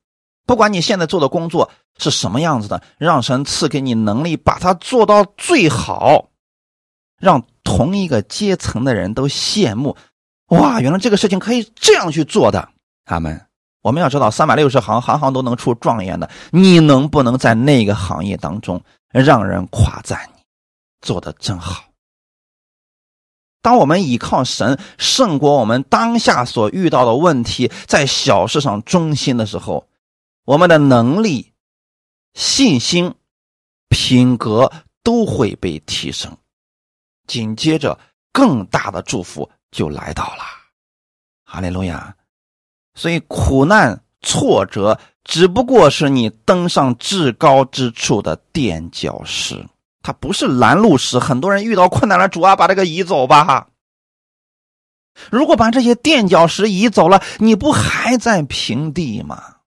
[0.46, 6.30] 不管你现在做的工作是什么样子的，让神赐给你能力，把它做到最好，
[7.20, 9.96] 让同一个阶层的人都羡慕。
[10.48, 12.70] 哇，原来这个事情可以这样去做的，
[13.06, 13.48] 阿门。
[13.82, 16.30] 我们要知道，三百六十行，行行都能出状元的。
[16.52, 20.41] 你能不能在那个行业当中让人夸赞你
[21.02, 21.84] 做的真好？
[23.63, 29.88] 当我们依靠神胜过我们当下所遇到的问题，在小事上忠心的时候，
[30.46, 31.52] 我们的能力、
[32.34, 33.15] 信心、
[33.89, 34.72] 品格
[35.04, 36.38] 都会被提升。
[37.28, 38.00] 紧接着，
[38.32, 40.44] 更大的祝福就来到了。
[41.46, 42.15] 哈利路亚。
[42.93, 49.65] 所以，苦难、挫折只不过是你登上至高之处的垫脚石，
[50.04, 51.17] 它不是拦路石。
[51.17, 53.67] 很多人遇到困难了，主啊，把这个移走吧。
[55.30, 59.58] 如果把这些垫脚石移走了，你不还在平地吗？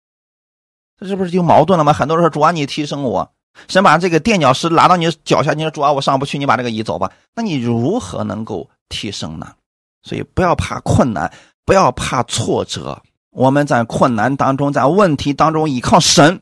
[0.98, 1.92] 这是不是就矛盾了吗？
[1.92, 3.32] 很多人说，主啊，你提升我，
[3.68, 5.52] 先把这个垫脚石拿到你脚下。
[5.52, 7.12] 你说，主啊，我上不去，你把这个移走吧。
[7.34, 9.54] 那你如何能够提升呢？
[10.02, 11.32] 所以，不要怕困难，
[11.64, 13.00] 不要怕挫折。
[13.34, 16.40] 我们在困难当中，在问题当中依靠神，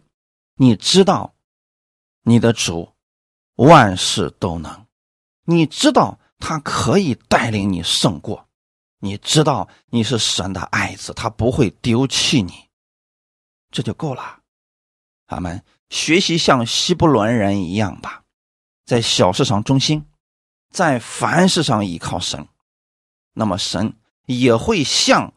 [0.57, 1.35] 你知道，
[2.23, 2.93] 你的主
[3.57, 4.87] 万事都能，
[5.47, 8.47] 你知道他可以带领你胜过，
[8.99, 12.53] 你知道你是神的爱子，他不会丢弃你，
[13.71, 14.41] 这就够了。
[15.27, 18.23] 咱们学习像希伯伦人一样吧，
[18.85, 20.05] 在小事上忠心，
[20.71, 22.47] 在凡事上依靠神，
[23.33, 25.33] 那么神也会像。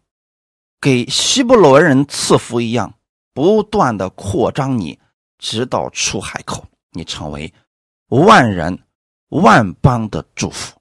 [0.85, 2.93] 给希伯伦人赐福一样，
[3.33, 4.99] 不断的扩张你，
[5.39, 7.51] 直到出海口，你成为
[8.09, 8.77] 万人
[9.29, 10.77] 万邦的祝福。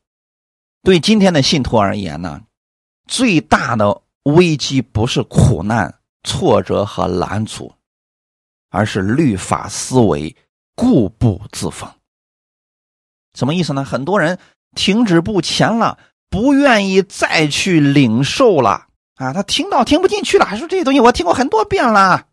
[0.83, 2.43] 对今天的信徒而言呢，
[3.09, 7.75] 最大的危机不是苦难、挫折和拦阻，
[8.69, 10.37] 而是律法思维
[10.75, 11.91] 固步自封。
[13.33, 13.83] 什么意思呢？
[13.83, 14.39] 很多人
[14.77, 18.89] 停止不前了，不愿意再去领受了。
[19.25, 22.27] 啊，他听到听不进去了，还说这些东西我听过很多遍了，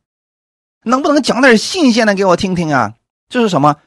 [0.83, 2.93] 能不能讲点新鲜的给我听听啊？
[3.29, 3.77] 这是什么？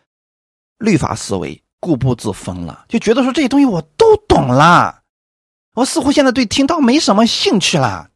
[0.79, 5.03] 律法思维，固步自封了，就觉得说这些东西我都懂了，
[5.75, 8.11] 我似乎现在对听到没什么兴趣了。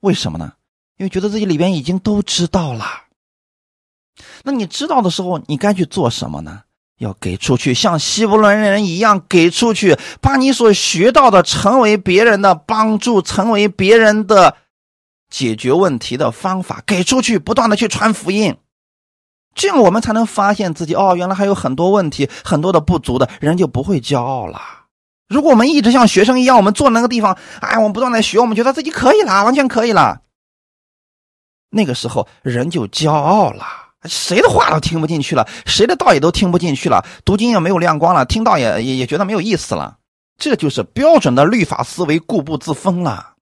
[0.00, 0.54] 为什么呢？
[0.96, 2.84] 因为觉得自己里边已经都知道了。
[4.42, 6.64] 那你知道的时候，你该去做什么呢？
[7.02, 14.56] 要给出去，像希伯伦人一样给出去，把你所学到的成为别人的帮助，成为别人的
[15.28, 18.56] 解决问题的方法给出去，不断的去传福音。
[19.54, 24.60] 这样我们才能发现自己哦，原来还有很多问题，很多的不足的人就不会骄傲了。
[25.28, 30.20] 如果我们一直像学生一样，我们坐那个地方，哎，我们不断的学，我们觉得自己可以了，完全可以了。
[31.70, 33.66] 那个时候人就骄傲了，
[34.04, 39.98] 谁的话都听不进去了，谁的道也都听不进去了，读经也没有亮光了，听到也也也觉得没有意思了。
[40.38, 43.34] 这就是标准的律法思维，固步自封了。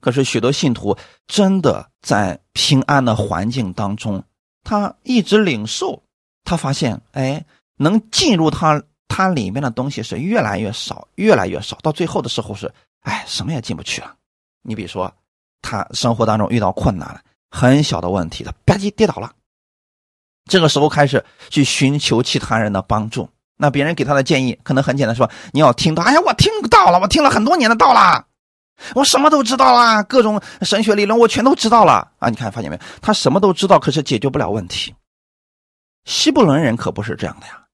[0.00, 4.22] 可是许多信徒真的在平安的环境当中。
[4.62, 6.02] 他一直领受，
[6.42, 7.44] 他发现，哎，
[7.76, 14.14] 能进入他他里面的东西是越来越少，越来越少，到最后的时候是，哎，什么也进不去了。
[14.62, 15.12] 你比如说，
[15.60, 19.30] 他生活当中遇到困难了，很小的问题，他吧唧跌倒了，
[20.50, 23.28] 这个时候开始去寻求其他人的帮助。
[23.56, 28.26] 那别人给他的建议可能很简单，说你要听到，哎呀，我听到了，我听了很多年的道了。
[28.94, 32.28] 我什么都知道啦，各种神学理论我全都知道了啊！
[32.28, 32.82] 你看，发现没有？
[33.00, 34.92] 他什么都知道，可是解决不了问题。
[36.04, 37.64] 希伯伦人可不是这样的呀，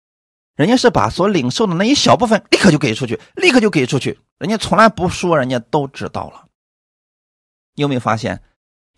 [0.55, 6.45] 人家是把所领受的那一小部分立刻就给出去，立刻就给出去，人家从来不说，人家都知道了。
[7.75, 8.41] 你有没有发现，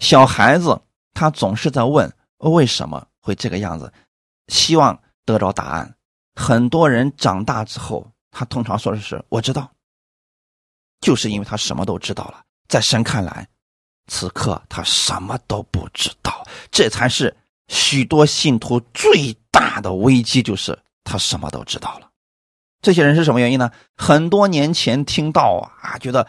[0.01, 0.79] 小孩子
[1.15, 3.91] 他总是在问为什么会这个样子，
[4.49, 5.97] 希望得着答案。
[6.35, 9.71] 很多人长大之后，他通常说的是我知道。
[11.01, 13.49] 就是因为他什么都知道了，在神看来，
[14.07, 22.09] 此刻他什么都不知道，这才是许多信徒最大的危机，就是他什么都知道了。
[22.81, 23.73] 这些人是什么原因呢？
[23.97, 26.29] 很多年前听到啊，觉得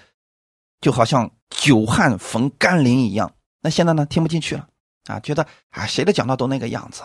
[0.81, 4.67] 就好像久旱逢甘霖一样，那现在呢，听不进去了
[5.05, 7.03] 啊，觉得啊，谁的讲道都那个样子。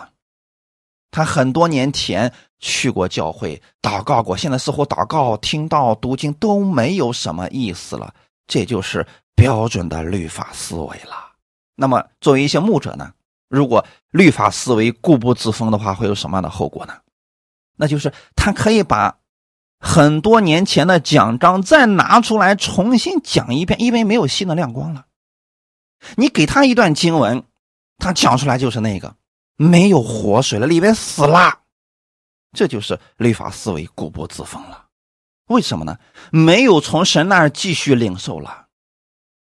[1.11, 8.13] 他很多年前去过教会祷告过，现在似乎祷告、听到、读经都没有什么意思了。
[8.47, 11.31] 这就是标准的律法思维了。
[11.75, 13.11] 那么，作为一些牧者呢，
[13.47, 16.93] 如果律法思维固步自封的话，会有什么样的后果呢？
[17.75, 19.17] 那就是他可以把
[19.79, 25.05] 很多年前的讲章再拿出来重新讲一遍，因为没有新的亮光了。
[26.17, 27.43] 你给他一段经文，
[27.99, 29.15] 他讲出来就是那个。
[29.61, 31.59] 没有活水了，里面死了，
[32.53, 34.85] 这就是律法思维固步自封了。
[35.47, 35.99] 为什么呢？
[36.31, 38.67] 没有从神那儿继续领受了，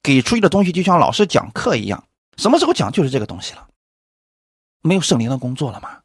[0.01, 3.67] 给出去的东西就像老师讲课一样，什么时候讲就是这个东西了。
[4.81, 5.99] 没有圣灵的工作了吗？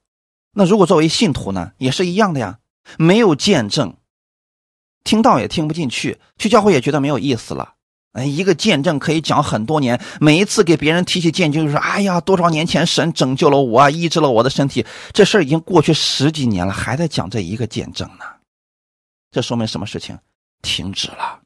[0.52, 2.58] 那如果作为信徒呢，也是一样的呀。
[2.98, 3.96] 没有见证，
[5.04, 7.74] 听到也听不进去，去教会也觉得没有意思了。
[8.12, 18.24] 哎，一个见证可以讲很多年，每一次给别人提起见证，就说：“哎呀，多少年前神拯救了我，啊医治了我的身体。”这事儿已经过去十几年了，还在讲这一个见证呢。
[19.30, 20.18] 这说明什么事情？
[20.60, 21.40] 停止了，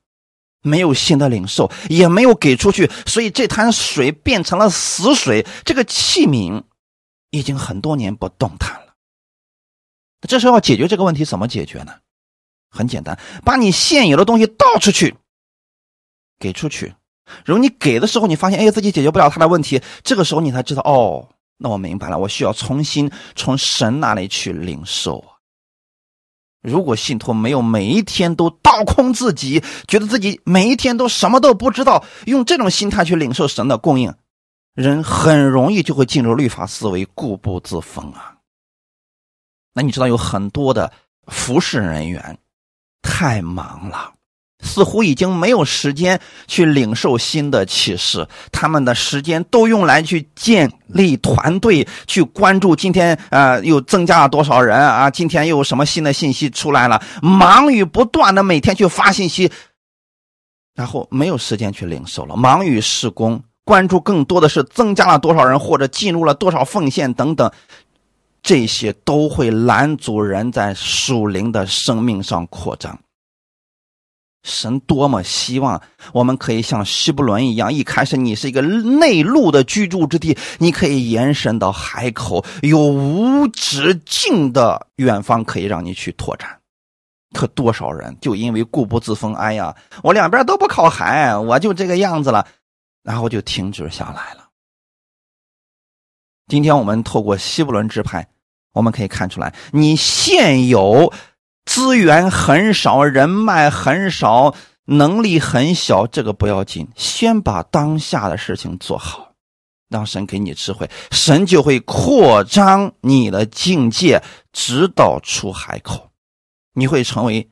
[0.63, 5.47] 没有新的领受，也没有给出去，所以这滩水变成了死水。
[5.67, 6.63] 这个器皿
[7.31, 8.95] 已经很多年不动弹了。
[10.27, 11.93] 这时候要解决这个问题，怎么解决呢？
[12.71, 15.15] 很简单，把你现有的东西倒出去。
[16.45, 16.95] 给出去，
[17.47, 21.27] 如果你给的时候，你发现哎自己解决不了他的问题，这个时候你才知道哦，
[21.57, 25.25] 那我明白了，我需要重新从神那里去领受。
[26.61, 34.15] 如果信徒没有每一天都倒空自己，觉得自己每一天都什么都不知道，用这种心态去领受神的供应，
[34.75, 38.37] 人很容易就会进入律法思维，固步自封啊。
[39.73, 40.93] 那你知道有很多的
[41.27, 42.39] 服侍人员
[43.01, 44.13] 太忙了。
[44.65, 59.53] 似乎已经没有时间去领受新的启示，他们的时间都用来去建立团队，去关注今天啊又增加了多少人啊，今天又有什么新的信息出来了，忙于不断的每天去发信息，
[60.75, 67.51] 然后没有时间去领受了，忙于施工，关注更多的是增加了多少人或者进入了多少奉献等等，
[68.43, 72.99] 这些都会拦阻人在属灵的生命上扩张。
[74.45, 86.61] 神多么希望我们可以像希伯伦一样，一开始你是一个内陆的居住之地，你可以延伸到海口，有无止境的远方可以让你去拓展。
[87.33, 92.47] 可多少人就因为固步自封，哎呀，我两边都不靠海，我就这个样子了，
[93.03, 94.49] 然后就停止下来了。
[96.49, 98.29] 今天我们透过希伯伦支派，
[98.75, 101.11] 我们可以看出来，你现有。
[101.65, 104.55] 资源很少，人脉很少，
[104.85, 109.33] 能力很小，这个不要紧，先把当下的事情做好，
[109.89, 116.11] 让神给你智慧，神就会扩张你的境界，直到出海口，
[116.75, 117.49] 你会成为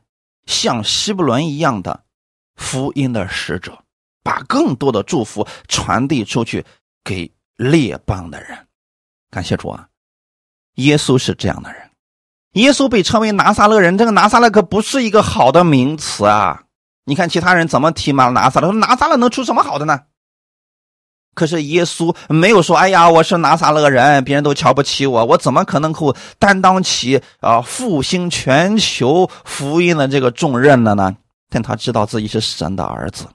[0.47, 2.05] 像希伯伦一样的
[2.57, 3.83] 福音的使者，
[4.23, 6.65] 把更多的祝福传递出去
[7.03, 8.67] 给列邦的人。
[9.31, 9.89] 感谢主啊！
[10.75, 11.92] 耶稣是这样的人。
[12.53, 16.63] 耶稣被称为拿撒勒人，这个拿撒勒可不是一个好的名词啊！
[17.05, 18.29] 你看其他人怎么提嘛？
[18.29, 20.01] 拿撒勒说拿撒勒能出什么好的呢？
[21.35, 31.17] 可是耶稣没有说：“哎呀，我是拿撒勒人，别人都瞧不起我，我怎么可能够担当起啊复兴全球福音的这个重任的呢？”
[31.49, 33.27] 但他知道自己是神的儿子。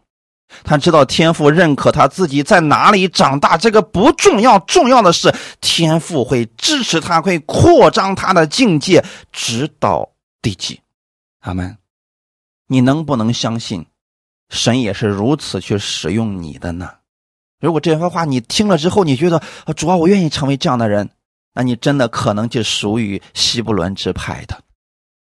[0.63, 10.09] 他知道天父认可他自己在哪里长大，这个不重要，重要的是天父会支持他，会扩张他的境界，直到
[10.41, 10.79] 地极。
[11.41, 11.77] 阿门。
[12.67, 13.85] 你能不能相信，
[14.49, 16.89] 神也是如此去使用你的呢？
[17.59, 19.41] 如果这番话你听了之后，你觉得
[19.75, 21.09] 主啊，我愿意成为这样的人，
[21.53, 24.61] 那你真的可能就属于希伯伦之派的。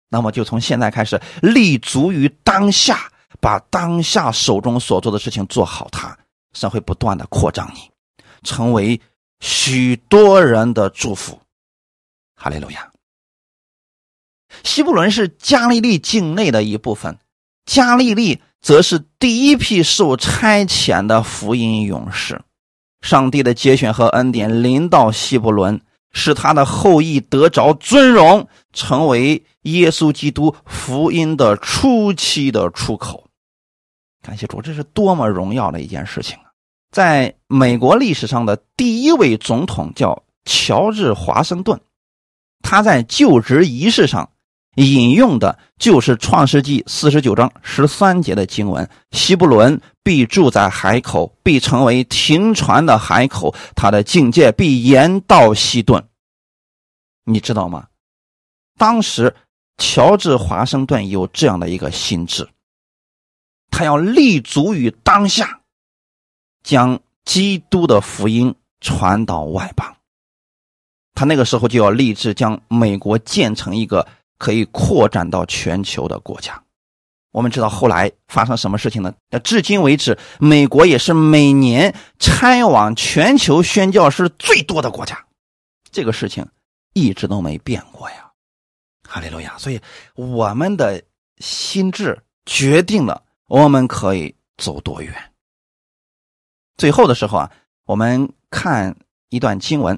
[0.10, 3.12] 那么就从现在开始，立足于当下。
[3.40, 6.18] 把当下手中所做的事情做好，它
[6.54, 7.90] 神会不断的扩张你，
[8.44, 9.00] 成为
[9.40, 11.40] 许多人的祝福。
[12.36, 12.90] 哈利路亚。
[14.64, 17.18] 西伯伦是加利利境内的一部分，
[17.66, 22.42] 加利利则是第一批受差遣的福音勇士。
[23.02, 25.82] 上帝的节选和恩典临到西伯伦，
[26.14, 33.28] 使他的后裔得着尊荣，成为耶稣基督福音的初期的出口。
[34.22, 36.54] 感谢主，这是多么荣耀的一件事情啊！
[36.92, 41.82] 在美国历史上的第一位总统叫乔治华盛顿，
[42.62, 44.30] 他在就职仪式上
[44.76, 56.04] 引用的就是《创世纪》四十九章十三节的经文：“希伯伦必住在海口，必成为停船的海口，他的境界必延到西顿。”
[57.26, 57.88] 你知道吗？
[58.78, 59.36] 当时
[59.78, 62.50] 乔治华盛顿有这样的一个心智。
[63.70, 65.62] 他要立足于当下，
[66.64, 69.96] 将基督的福音传到外邦。
[71.16, 74.08] 他那个时候就要立志将美国建成一个
[74.44, 76.62] 可以扩展到全球的国家。
[77.32, 79.14] 我们知道后来发生什么事情呢？
[79.30, 85.18] 那至今为止，美国也是每年差往全球宣教士最多的国家。
[85.94, 86.46] 这个事情
[86.92, 88.30] 一直都没变过呀，
[89.08, 89.58] 哈利路亚！
[89.58, 89.80] 所以
[90.16, 91.02] 我们的
[91.38, 93.24] 心智决定了。
[93.48, 95.14] 我们可以走多远？
[96.76, 97.52] 最后的时候啊，
[97.86, 98.94] 我们看
[99.30, 99.98] 一段经文，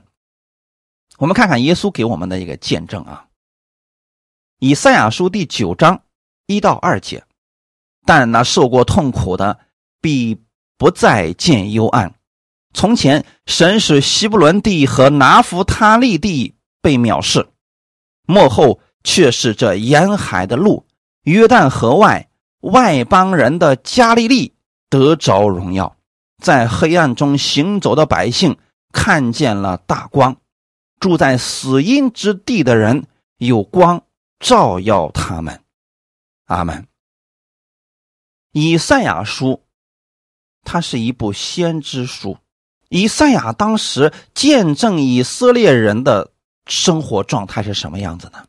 [1.17, 3.25] 我们看看耶稣给我们的一个见证啊。
[4.59, 6.01] 以赛亚书第九章
[6.47, 7.25] 一到二节，
[8.05, 9.59] 但那受过痛苦的
[9.99, 10.41] 必
[10.77, 12.15] 不再见幽暗。
[12.73, 17.47] 从前神使希伯伦地和拿弗他利地被藐视，
[18.25, 20.85] 幕后却是这沿海的路，
[21.23, 22.29] 约旦河外。
[22.61, 24.55] 外邦人的加利利
[24.89, 25.97] 得着荣耀，
[26.41, 28.57] 在黑暗中行走的百姓
[28.91, 30.37] 看见了大光，
[30.99, 33.05] 住在死荫之地的人
[33.37, 34.01] 有光
[34.45, 35.63] 照耀他们。
[36.45, 36.87] 阿门。
[38.51, 39.63] 以赛亚书，
[40.63, 42.37] 它是一部先知书。
[42.89, 46.31] 以赛亚当时见证以色列人的
[46.67, 48.45] 生活状态是什么样子呢？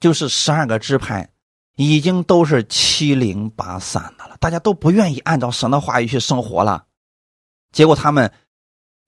[0.00, 1.30] 就是十二个支派。
[1.76, 6.84] 已经都是七零八散的了，大家都不愿意按照神的话语去生活了。
[7.70, 8.34] 结果他们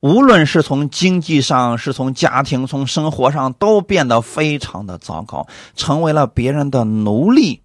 [0.00, 7.62] 无论是从经济上，是从家庭、从生活上，都变得非常的糟糕，成为了别人的奴隶。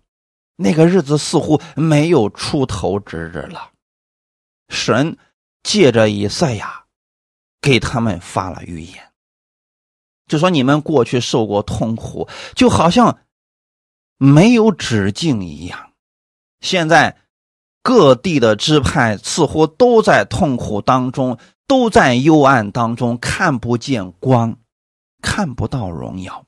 [0.55, 3.71] 那个日子似乎没有出头之日了。
[4.69, 5.17] 神
[5.63, 6.85] 借着以赛亚
[7.61, 9.11] 给他们发了预言，
[10.27, 13.17] 就说你们过去受过痛苦，就好像。
[14.17, 15.91] 没有止境一样，
[16.61, 17.17] 现在
[17.83, 24.57] 各地的支派似乎都在痛苦当中，都在幽暗当中，看不见光，
[25.21, 26.45] 看不到荣耀。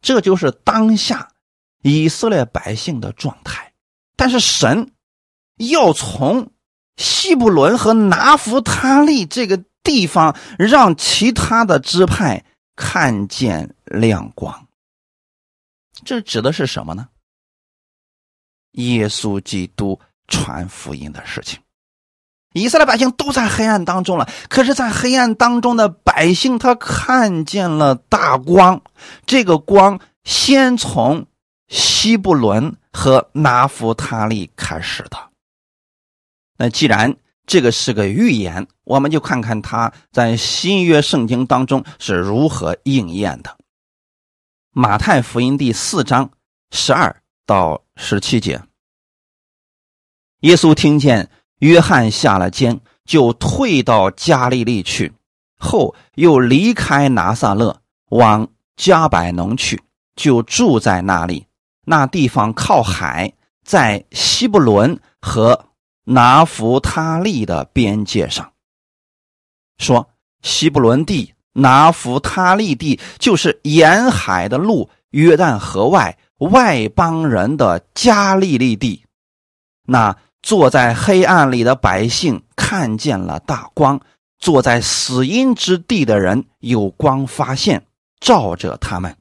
[0.00, 1.32] 这就是当下
[1.82, 3.72] 以色列百姓的状态。
[4.16, 4.92] 但是神
[5.56, 6.52] 要从
[6.96, 12.44] 希伯伦和拿弗他利这个地方，让其他的支派
[12.74, 14.66] 看见亮光。
[16.04, 17.08] 这指的是什么呢？
[18.72, 19.98] 耶稣基督
[20.28, 21.58] 传福音的事情。
[22.56, 28.80] 以色列百姓都在黑暗当中了，可是，在黑暗当中的百姓，他看见了大光。
[29.26, 31.26] 这个光先从
[31.68, 35.18] 希伯伦和拿弗他利开始的。
[36.56, 37.14] 那既然
[37.46, 43.56] 这个是个预言，我们就看看他在新约圣经当中是如何应验的。
[44.72, 46.30] 马太福音第四章
[46.70, 48.62] 十二到十七节，
[50.40, 51.30] 耶稣听见
[51.60, 55.12] 约翰下了监，就退到加利利去，
[55.58, 57.80] 后又离开拿撒勒，
[58.10, 59.80] 往加百农去，
[60.14, 61.46] 就住在那里。
[61.84, 63.32] 那地方靠海，
[63.64, 65.66] 在西布伦和
[66.04, 68.52] 拿弗他利的边界上。
[69.78, 70.08] 说
[70.42, 79.04] 西布伦地、拿弗他利地就是沿海的路，约旦河外外邦人的加利利地。
[79.84, 80.16] 那
[80.46, 84.00] 坐在黑暗里的百姓看见了大光，
[84.38, 87.84] 坐在死荫之地的人有光发现，
[88.20, 89.16] 照着他们。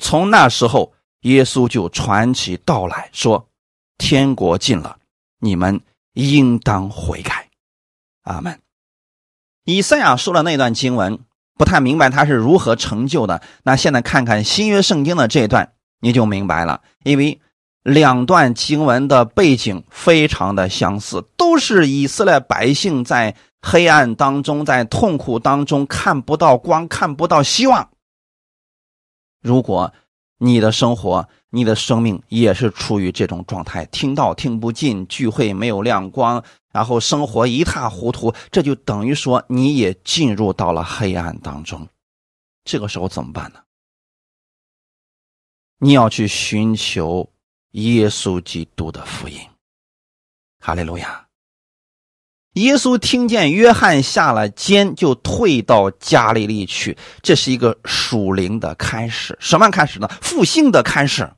[0.00, 3.46] 从那时候，耶稣就传起道来说
[3.96, 4.98] ：“天国近了，
[5.38, 5.82] 你们
[6.14, 7.48] 应当悔改。”
[8.26, 8.58] 阿门。
[9.64, 11.20] 以赛亚说的那段经文，
[11.56, 13.40] 不太明白他是如何成就的。
[13.62, 17.40] 那现在看看新约圣经的这一段，你就明白了，因为。
[17.82, 27.90] 两段经文的背景非常的相似，都是以色列百姓在黑暗当中，在痛苦当中看不到光，看不到希望。
[29.40, 29.94] 如果
[30.36, 41.88] 你的生活、你的生命也是处于这种状态，听到听不进，聚会没有亮光，然后生活一塌糊涂，这就等于说你也进入到了黑暗当中。
[42.64, 43.60] 这个时候怎么办呢？
[45.78, 47.30] 你要去寻求。
[47.72, 49.38] 耶稣基督的福音，
[50.58, 51.26] 哈利路亚！
[52.54, 56.98] 耶稣听见约翰下了监，就退到加利利去。
[57.22, 60.08] 这是一个属灵的开始，什么开始呢？
[60.20, 61.32] 复兴的开始。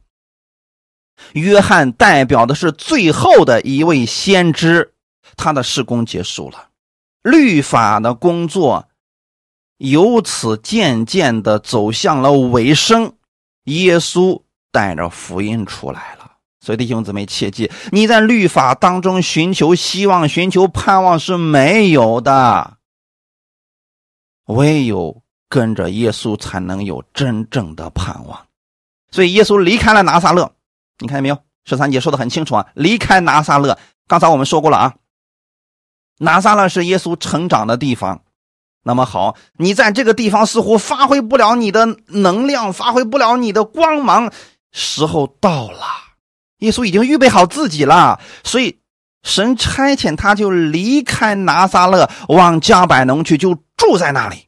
[1.35, 4.95] 约翰代表的是最后的一位先知，
[5.37, 6.71] 他的事工结束了，
[7.23, 8.89] 律法的工作
[9.77, 13.15] 由此渐渐的走向了尾声。
[13.65, 16.22] 耶稣带着福音出来了。
[16.65, 22.77] 所以弟兄姊妹切记，你在律法当中寻求希望、寻求盼望是没有的，
[24.47, 28.47] 唯有跟着耶稣才能有真正的盼望。
[29.11, 30.53] 所以耶稣离开了拿撒勒，
[31.01, 31.39] 你看见没有？
[31.65, 33.77] 十三节说的很清楚啊，离开拿撒勒。
[34.07, 34.95] 刚才我们说过了啊，
[36.19, 38.23] 拿撒勒是耶稣成长的地方。
[38.85, 44.33] 那么好，你在这个地方似乎发挥不了你的能量，发挥不了你的光芒，
[44.71, 46.12] 时候到了。
[46.63, 48.79] 耶稣已经预备好自己了，所以
[49.23, 54.47] 神差遣他就离开拿撒勒，往加百农去，就住在那里。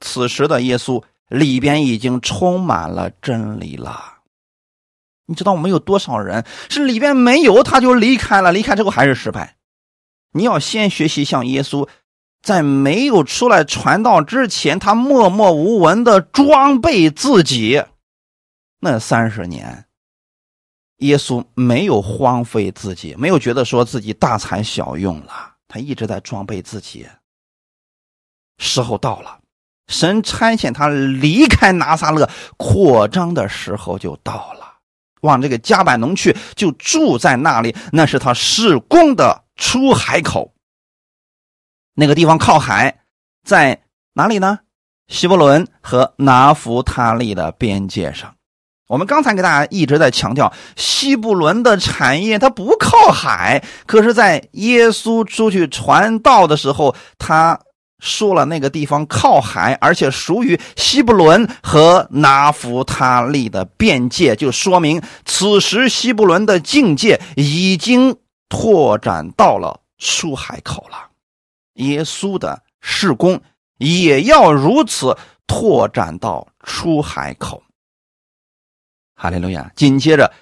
[0.00, 4.18] 此时的耶稣里边已经充满了真理了。
[5.26, 9.56] 你知道我们有多少人是里边没有，他就离开了，离开之后还是失败。
[10.32, 11.88] 你要先学习像耶稣，
[12.42, 17.82] 在没有出来传道之前，他默默无闻的装备自己，
[18.80, 19.87] 那三十年。
[20.98, 27.06] 耶稣没有荒废自己，没有觉得说自己大材小用了，他一直在装备自己。
[28.58, 29.38] 时候到了，
[29.86, 34.78] 神差遣他离开拿撒勒，扩张的时候就到了，
[35.20, 37.76] 往这个加百农去，就住在那里。
[37.92, 40.52] 那是他施工的出海口。
[41.94, 43.04] 那个地方靠海，
[43.44, 43.84] 在
[44.14, 44.58] 哪里呢？
[45.06, 48.34] 希伯伦和拿弗他利的边界上。
[48.88, 57.60] 我们刚才给大家一直在强调，西布伦的产业它不靠海，可是，在耶稣出去传道的时候，他
[57.98, 68.16] 说了那个地方靠海，而且属于西布伦和拿弗他利的边界，就说明此时西布伦的境界已经
[68.48, 71.08] 拓展到了出海口了。
[71.74, 73.42] 耶稣的事工
[73.76, 75.14] 也要如此
[75.46, 77.62] 拓展到出海口。
[79.20, 79.68] 哈利路亚！
[79.74, 80.32] 紧接着，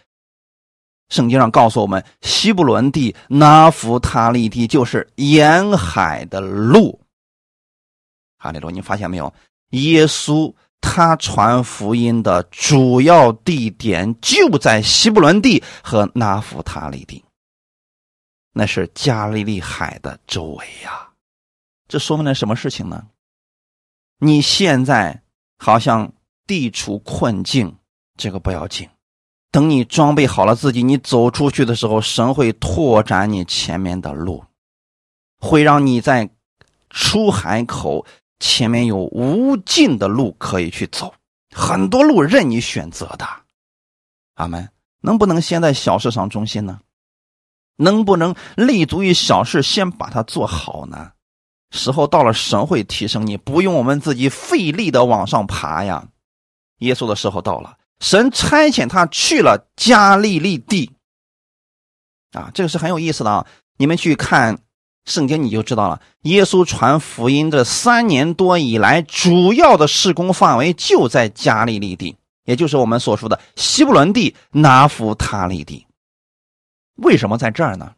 [1.08, 7.00] 圣经上告诉我们，西布伦地、拿弗他利地就是沿海的路。
[8.36, 9.32] 哈利路，你发现没有？
[9.70, 17.24] 耶稣他传福音的主要地点就在西布伦地和拿弗他利地，
[18.52, 21.08] 那是加利利海的周围呀。
[21.88, 23.06] 这说明了什么事情呢？
[24.18, 25.22] 你现在
[25.56, 26.12] 好像
[26.46, 27.74] 地处困境。
[28.16, 28.88] 这个不要紧，
[29.50, 34.44] 等你装备好了自己，你走出去的时候，神会拓展你前面的路，
[35.38, 36.28] 会让你在
[36.90, 38.06] 出海口
[38.40, 41.14] 前面有无尽的路可以去走，
[41.54, 43.26] 很多路任你选择的。
[44.34, 44.68] 阿门。
[45.02, 46.80] 能不能先在小事上忠心呢？
[47.76, 51.12] 能不能立足于小事，先把它做好呢？
[51.70, 56.08] 时候到了，神会提升你，不用我们自己费力的往上爬呀。
[56.78, 57.76] 耶稣的时候到了。
[58.00, 60.92] 神差遣他去了加利利地，
[62.32, 63.46] 啊，这个是很有意思的啊！
[63.78, 64.58] 你们去看
[65.04, 66.00] 圣经你就知道了。
[66.22, 75.86] 耶稣传福音这三年多以来，主要的施工范围就在加利利地，也就是我们所说的西布伦地、拿弗他利地。
[76.96, 77.94] 为什么在这儿呢？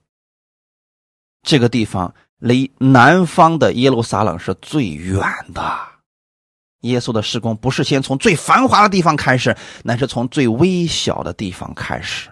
[1.43, 5.23] 这个地方离南方的耶路撒冷是最远
[5.55, 5.98] 的。
[6.83, 12.31] 耶稣的施工不是先从最繁华的地方开始，乃是从最微小的地方开始。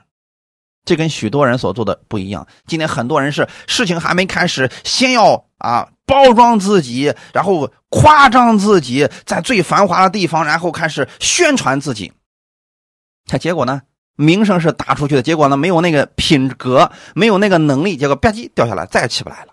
[0.84, 2.46] 这跟许多人所做的不一样。
[2.66, 12.12] 今天很多人是事情还没开始，先要啊包装自己，然后夸张自己，在最繁华的地方，然后开始宣传自己。
[13.26, 13.82] 他结果呢？
[14.18, 19.52] 名声是打出去的，结果呢，没有那个品格，没有那个能力，结果吧唧掉下来，再也起不来了。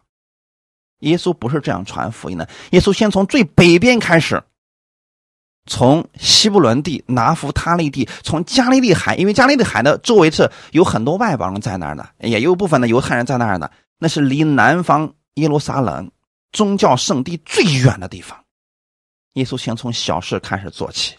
[1.00, 2.48] 耶稣不是这样传福音的。
[2.70, 4.42] 耶稣先从最北边开始，
[5.66, 16.12] 从西布伦地、拿弗他利地，从加利利海，因为加利利海的周围是有很多外邦人在那儿的，也有部分的犹太人在那儿的，那是离南方耶路撒冷
[16.52, 18.38] 宗教圣地最远的地方。
[19.34, 21.16] 耶稣先从小事开始做起，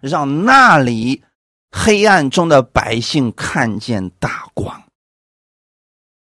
[0.00, 1.22] 让那里。
[1.70, 4.84] 黑暗中的百姓看见大光。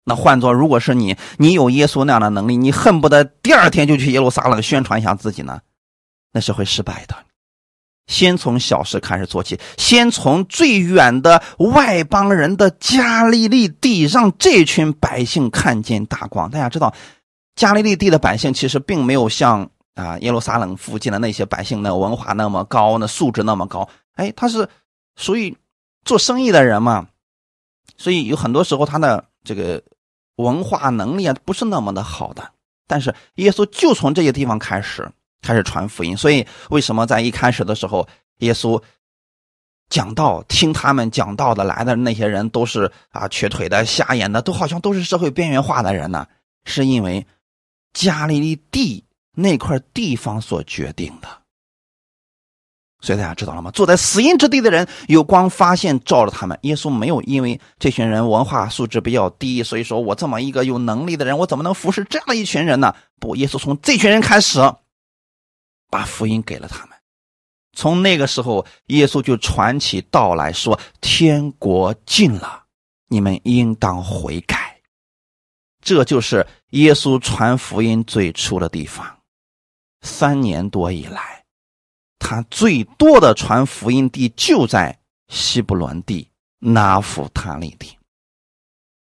[0.03, 5.61] 那换作如果是你，你有耶稣那样的能力，你恨不得第二天就去耶路撒冷宣传一下自己呢？
[6.31, 7.15] 那是会失败的。
[8.07, 16.49] 先从小事开始做起，先从最远的外邦人的加利利地，让这群百姓看见大光。
[16.49, 16.93] 大家知道，
[17.55, 23.87] 加利利地的百姓其实并没有像啊耶路撒冷附近的那些百姓那文化那么高，那素质那么高。
[24.15, 24.67] 哎，他是。
[25.17, 25.55] 所以，
[26.03, 27.07] 做生意的人嘛，
[27.95, 29.81] 所以有很多时候他的这个
[30.35, 32.51] 文化能力啊不是那么的好的。
[32.85, 35.09] 但是耶稣就从这些地方开始
[35.45, 36.17] 开始传福音。
[36.17, 38.07] 所以为什么在一开始的时候，
[38.39, 38.81] 耶稣
[39.89, 46.25] 讲道，听他们讲道的来的那些人都是啊瘸腿的、瞎眼的，都好像都是社会边缘化的人呢？
[46.65, 47.25] 是因为
[47.93, 51.27] 加利利地那块地方所决定的。
[53.01, 53.69] 所以大家知道了吗？
[53.69, 56.57] 坐在死荫之地的人有光发现照着他们。
[56.63, 62.95] 耶稣没有因为这群人文化素质比较低，所以说我这么一个有能力的人，我怎么能服侍这样的一群人呢？
[63.19, 64.59] 不，耶稣从这群人开始，
[65.89, 66.97] 把福音给了他们。
[67.73, 72.63] 从那个时候，耶稣就传起道来说：“天国近了，
[73.09, 74.81] 你们应当悔改。”
[75.83, 79.17] 这就是耶稣传福音最初的地方。
[80.01, 81.43] 三年多以来。
[82.17, 86.27] 他最多的传福音地就在西布伦地、
[86.57, 87.95] 拿弗他利地。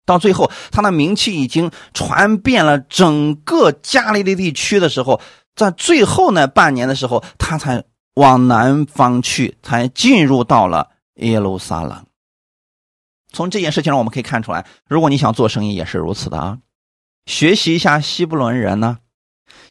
[0.06, 5.20] 到最后，他的名气已经传遍了整个加利利地区的时候，
[5.58, 7.84] 在最后那半年的时候，他才
[8.14, 12.06] 往南方去，才进入到了耶路撒冷。
[13.32, 16.58] 从这件事情上，我们可以看出来，如果你想做生意，也是如此的啊。
[17.26, 18.98] 学习一下西布伦人呢，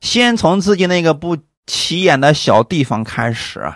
[0.02, 1.38] 先从自己那个不。
[1.70, 3.74] 起眼的小地方开始，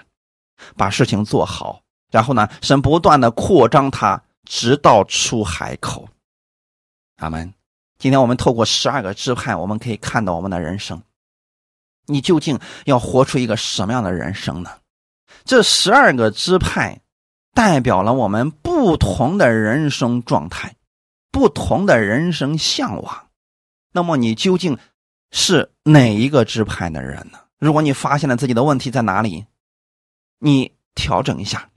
[0.78, 6.08] 把事情做好，然后呢，神不断的扩张它，直到出海口。
[7.18, 7.54] 阿门。
[8.00, 11.04] 今天我们透过十二个支派，我们可以看到我们的人生。
[12.06, 14.72] 你究竟要活出一个什么样的人生呢？
[15.44, 17.02] 这十二个支派
[17.54, 20.76] 代表了我们不同的人生状态，
[21.32, 23.28] 不同的人生向往。
[23.92, 24.78] 那么你究竟
[25.32, 27.40] 是哪一个支派的人呢？
[27.60, 29.46] 如果你发现了自己的问题在哪里，
[30.40, 31.70] 你调整一下，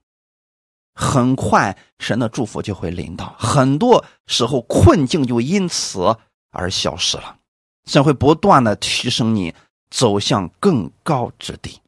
[0.94, 3.34] 很快神的祝福就会临到。
[3.38, 6.16] 很多时候困境就因此
[6.50, 7.36] 而消失了，
[7.86, 9.54] 神会不断的提升你，
[9.94, 11.80] 走向更高之地。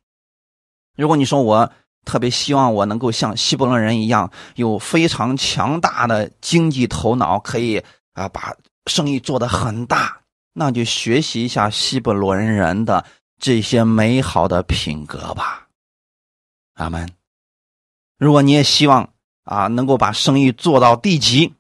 [0.97, 1.73] 如果你说我
[2.05, 7.83] 特别希望我能够像希伯伦人一样，有非常强大的经济头脑，可以
[8.13, 8.55] 啊把
[8.87, 10.21] 生意做得很大，
[10.53, 13.05] 那就学习一下希伯伦人的。
[13.39, 15.69] 这些美好的品格吧，
[16.73, 17.07] 阿门。
[18.17, 21.53] 如果你也希望啊能够把生意做到地级，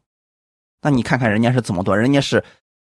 [0.80, 2.42] 那你看看人家是怎么做，人家是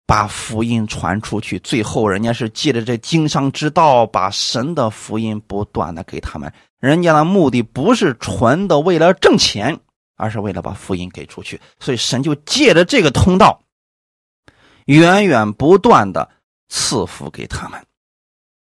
[0.07, 6.53] 把福音传出去，最后人家是借着这经商之道，把神的福音不断的给他们。
[6.79, 9.77] 人家的目的不是纯的为了挣钱，
[10.17, 11.61] 而是为了把福音给出去。
[11.81, 13.61] 所以神就借着这个通道，
[14.85, 16.31] 源源不断的
[16.69, 17.85] 赐福给他们。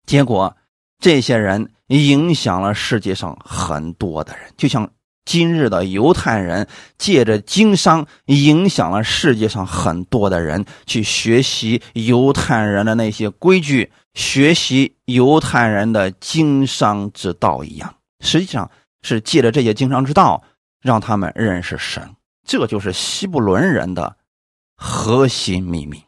[0.05, 0.55] 结果，
[0.99, 4.91] 这些人影响了世界上很多的人，就像
[5.25, 6.67] 今日的犹太人
[6.99, 17.95] 借着经商影响了世界上很多的人，去学习犹太人的那些规矩，学习犹太人的经商之道一样。
[18.21, 18.71] 实际上
[19.03, 20.43] 是借着这些经商之道，
[20.81, 22.15] 让他们认识神。
[22.45, 24.17] 这就是西布伦人的
[24.77, 26.03] 核心秘密。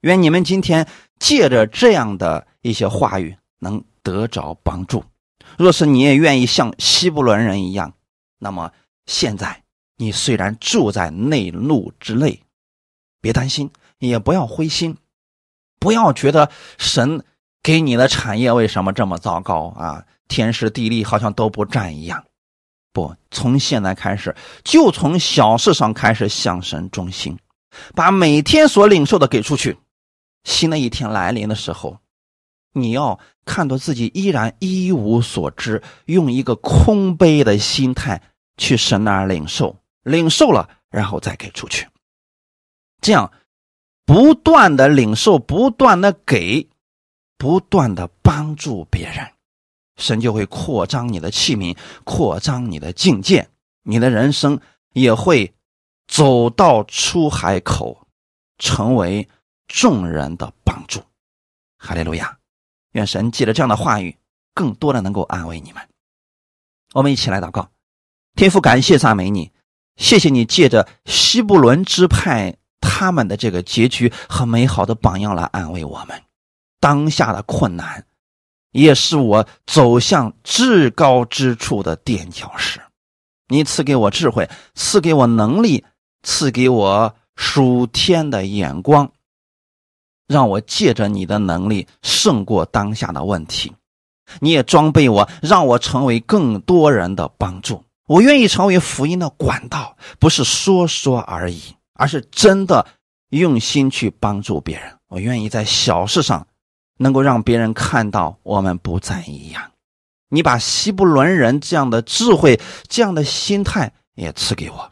[0.00, 0.86] 愿你们今天
[1.18, 5.04] 借着这样的一些话语能得着帮助。
[5.56, 7.94] 若是你也愿意像希伯伦人一样，
[8.38, 8.72] 那么
[9.06, 9.62] 现在
[9.96, 12.42] 你虽然住在内陆之内，
[13.20, 14.96] 别担心，也不要灰心，
[15.78, 17.24] 不要觉得神
[17.62, 20.04] 给你的产业为什么这么糟糕啊？
[20.28, 22.24] 天时地利好像都不占一样。
[22.92, 24.34] 不，从现在开始，
[24.64, 27.38] 就从小事上开始向神忠心，
[27.94, 29.78] 把每天所领受的给出去。
[30.44, 31.98] 新的一天来临的时候，
[32.72, 38.22] 你要看到自己依然一无所知，用一个空杯的心态
[38.56, 41.88] 去神那儿领受，领受了，然后再给出去。
[43.00, 43.32] 这样，
[44.04, 46.68] 不断的领受，不断的给，
[47.36, 49.28] 不断的帮助别人。
[49.96, 53.48] 神就会扩张你的器皿，扩张你的境界，
[53.82, 54.60] 你的人生
[54.92, 55.52] 也会
[56.06, 58.06] 走到出海口，
[58.58, 59.28] 成为
[59.66, 61.02] 众人的帮助。
[61.78, 62.37] 哈利路亚！
[62.98, 64.18] 愿神借着这样的话语，
[64.54, 65.82] 更多的能够安慰你们。
[66.92, 67.70] 我们一起来祷告，
[68.34, 69.52] 天父，感谢赞美你，
[69.96, 76.20] 谢谢你借着西布伦支派他们的这个结局和美好的榜样来安慰我们
[76.80, 78.04] 当下的困难。
[78.72, 82.80] 也是我走向至高之处的垫脚石。
[83.48, 85.84] 你赐给我智慧，赐给我能力，
[86.22, 89.10] 赐给我属天的眼光，
[90.28, 93.72] 让我借着你的能力胜过当下的问题。
[94.38, 97.82] 你也装备我，让我成为更多人的帮助。
[98.06, 101.60] 我愿意成为福音的管道，不是说说而已，
[101.94, 102.86] 而是真的
[103.30, 104.96] 用心去帮助别人。
[105.08, 106.46] 我愿意在小事上。
[107.00, 109.70] 能够让别人看到我们不再一样，
[110.30, 114.90] 你把希伯伦人这样的智慧、这样的心态也赐给我，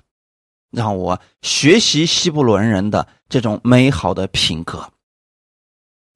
[0.71, 4.89] 让我学习希伯伦人的这种美好的品格。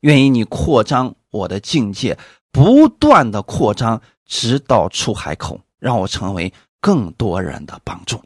[0.00, 2.18] 愿意你扩张我的境界，
[2.50, 8.22] 不断的扩张，直到出海口，让我成为更多人的帮助。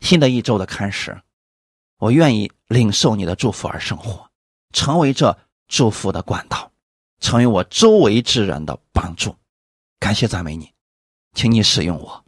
[0.00, 1.20] 新的一周的开始，
[1.98, 4.28] 我愿意领受你的祝福而生活，
[4.72, 5.36] 成为这。
[5.72, 6.68] 祝福的管道，
[7.20, 9.36] 成为我周围之人的帮助。
[10.00, 10.72] 感谢赞美你，
[11.32, 12.24] 请你使用我，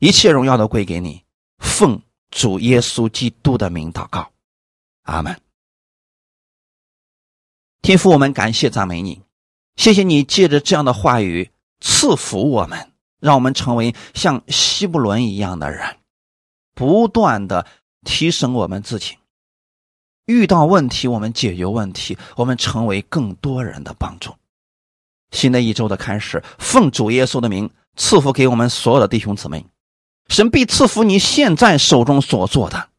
[0.00, 1.22] 一切荣耀都归给你。
[1.58, 4.28] 奉主耶稣基督的名祷告，
[5.02, 5.40] 阿门。
[7.82, 9.22] 天父，我们感谢赞美你，
[9.74, 15.96] 谢谢你借着这样的话语赐福我们，让我们成为像希伯伦一样的人，
[16.76, 17.66] 不断的
[18.04, 19.16] 提升我们自己。
[20.26, 24.32] 遇到问题，我们解决问题，我们成为更多人的帮助。
[25.32, 29.66] 新的一周的开始，奉主耶稣的名赐福给我们所有的弟兄姊妹。
[30.28, 32.90] 神必赐福你现在手中所做的，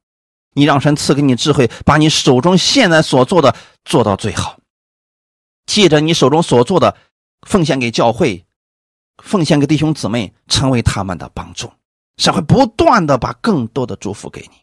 [0.56, 3.56] 你让神赐给你智慧，把你手中现在所做的
[3.86, 4.58] 做到最好。
[5.66, 6.96] 借着你手中所做的，
[7.48, 8.46] 奉献给教会，
[9.24, 11.72] 奉献给弟兄姊妹，成为他们的帮助。
[12.18, 14.58] 神会不断的把更多的祝福给你，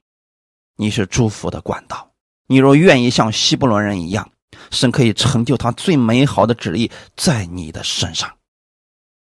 [0.77, 2.11] 你是祝福的管道。
[2.47, 4.31] 你若愿意像希伯伦人一样，
[4.71, 8.33] 神可以成就他最美好的旨意在你的身上。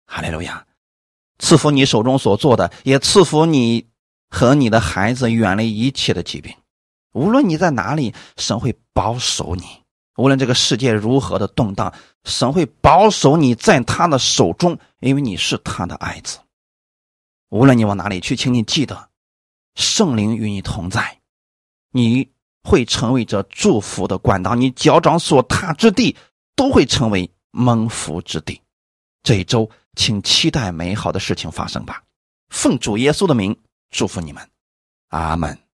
[0.07, 0.65] 哈利路亚！
[1.39, 3.87] 赐福你手中所做的，也赐福你
[4.29, 6.55] 和你的孩子远离一切的疾病。
[7.13, 9.78] 无论你在哪里，神会保守你。
[10.19, 11.95] 无论这个世界如何的动荡，
[12.25, 16.39] 神会保守你在他的手中，因为你是他的爱子。
[17.49, 19.09] 无论你往哪里去，请你记得，
[19.75, 21.19] 圣灵与你同在。
[21.93, 22.29] 你。
[22.65, 26.15] 会成为这祝福的管道，你脚掌所踏之地
[26.55, 28.61] 都会成为蒙福之地。
[29.23, 32.03] 这一周，请期待美好的事情发生吧。
[32.51, 33.57] 奉主耶稣的名
[33.91, 34.47] 祝福你们，
[35.09, 35.68] 阿门。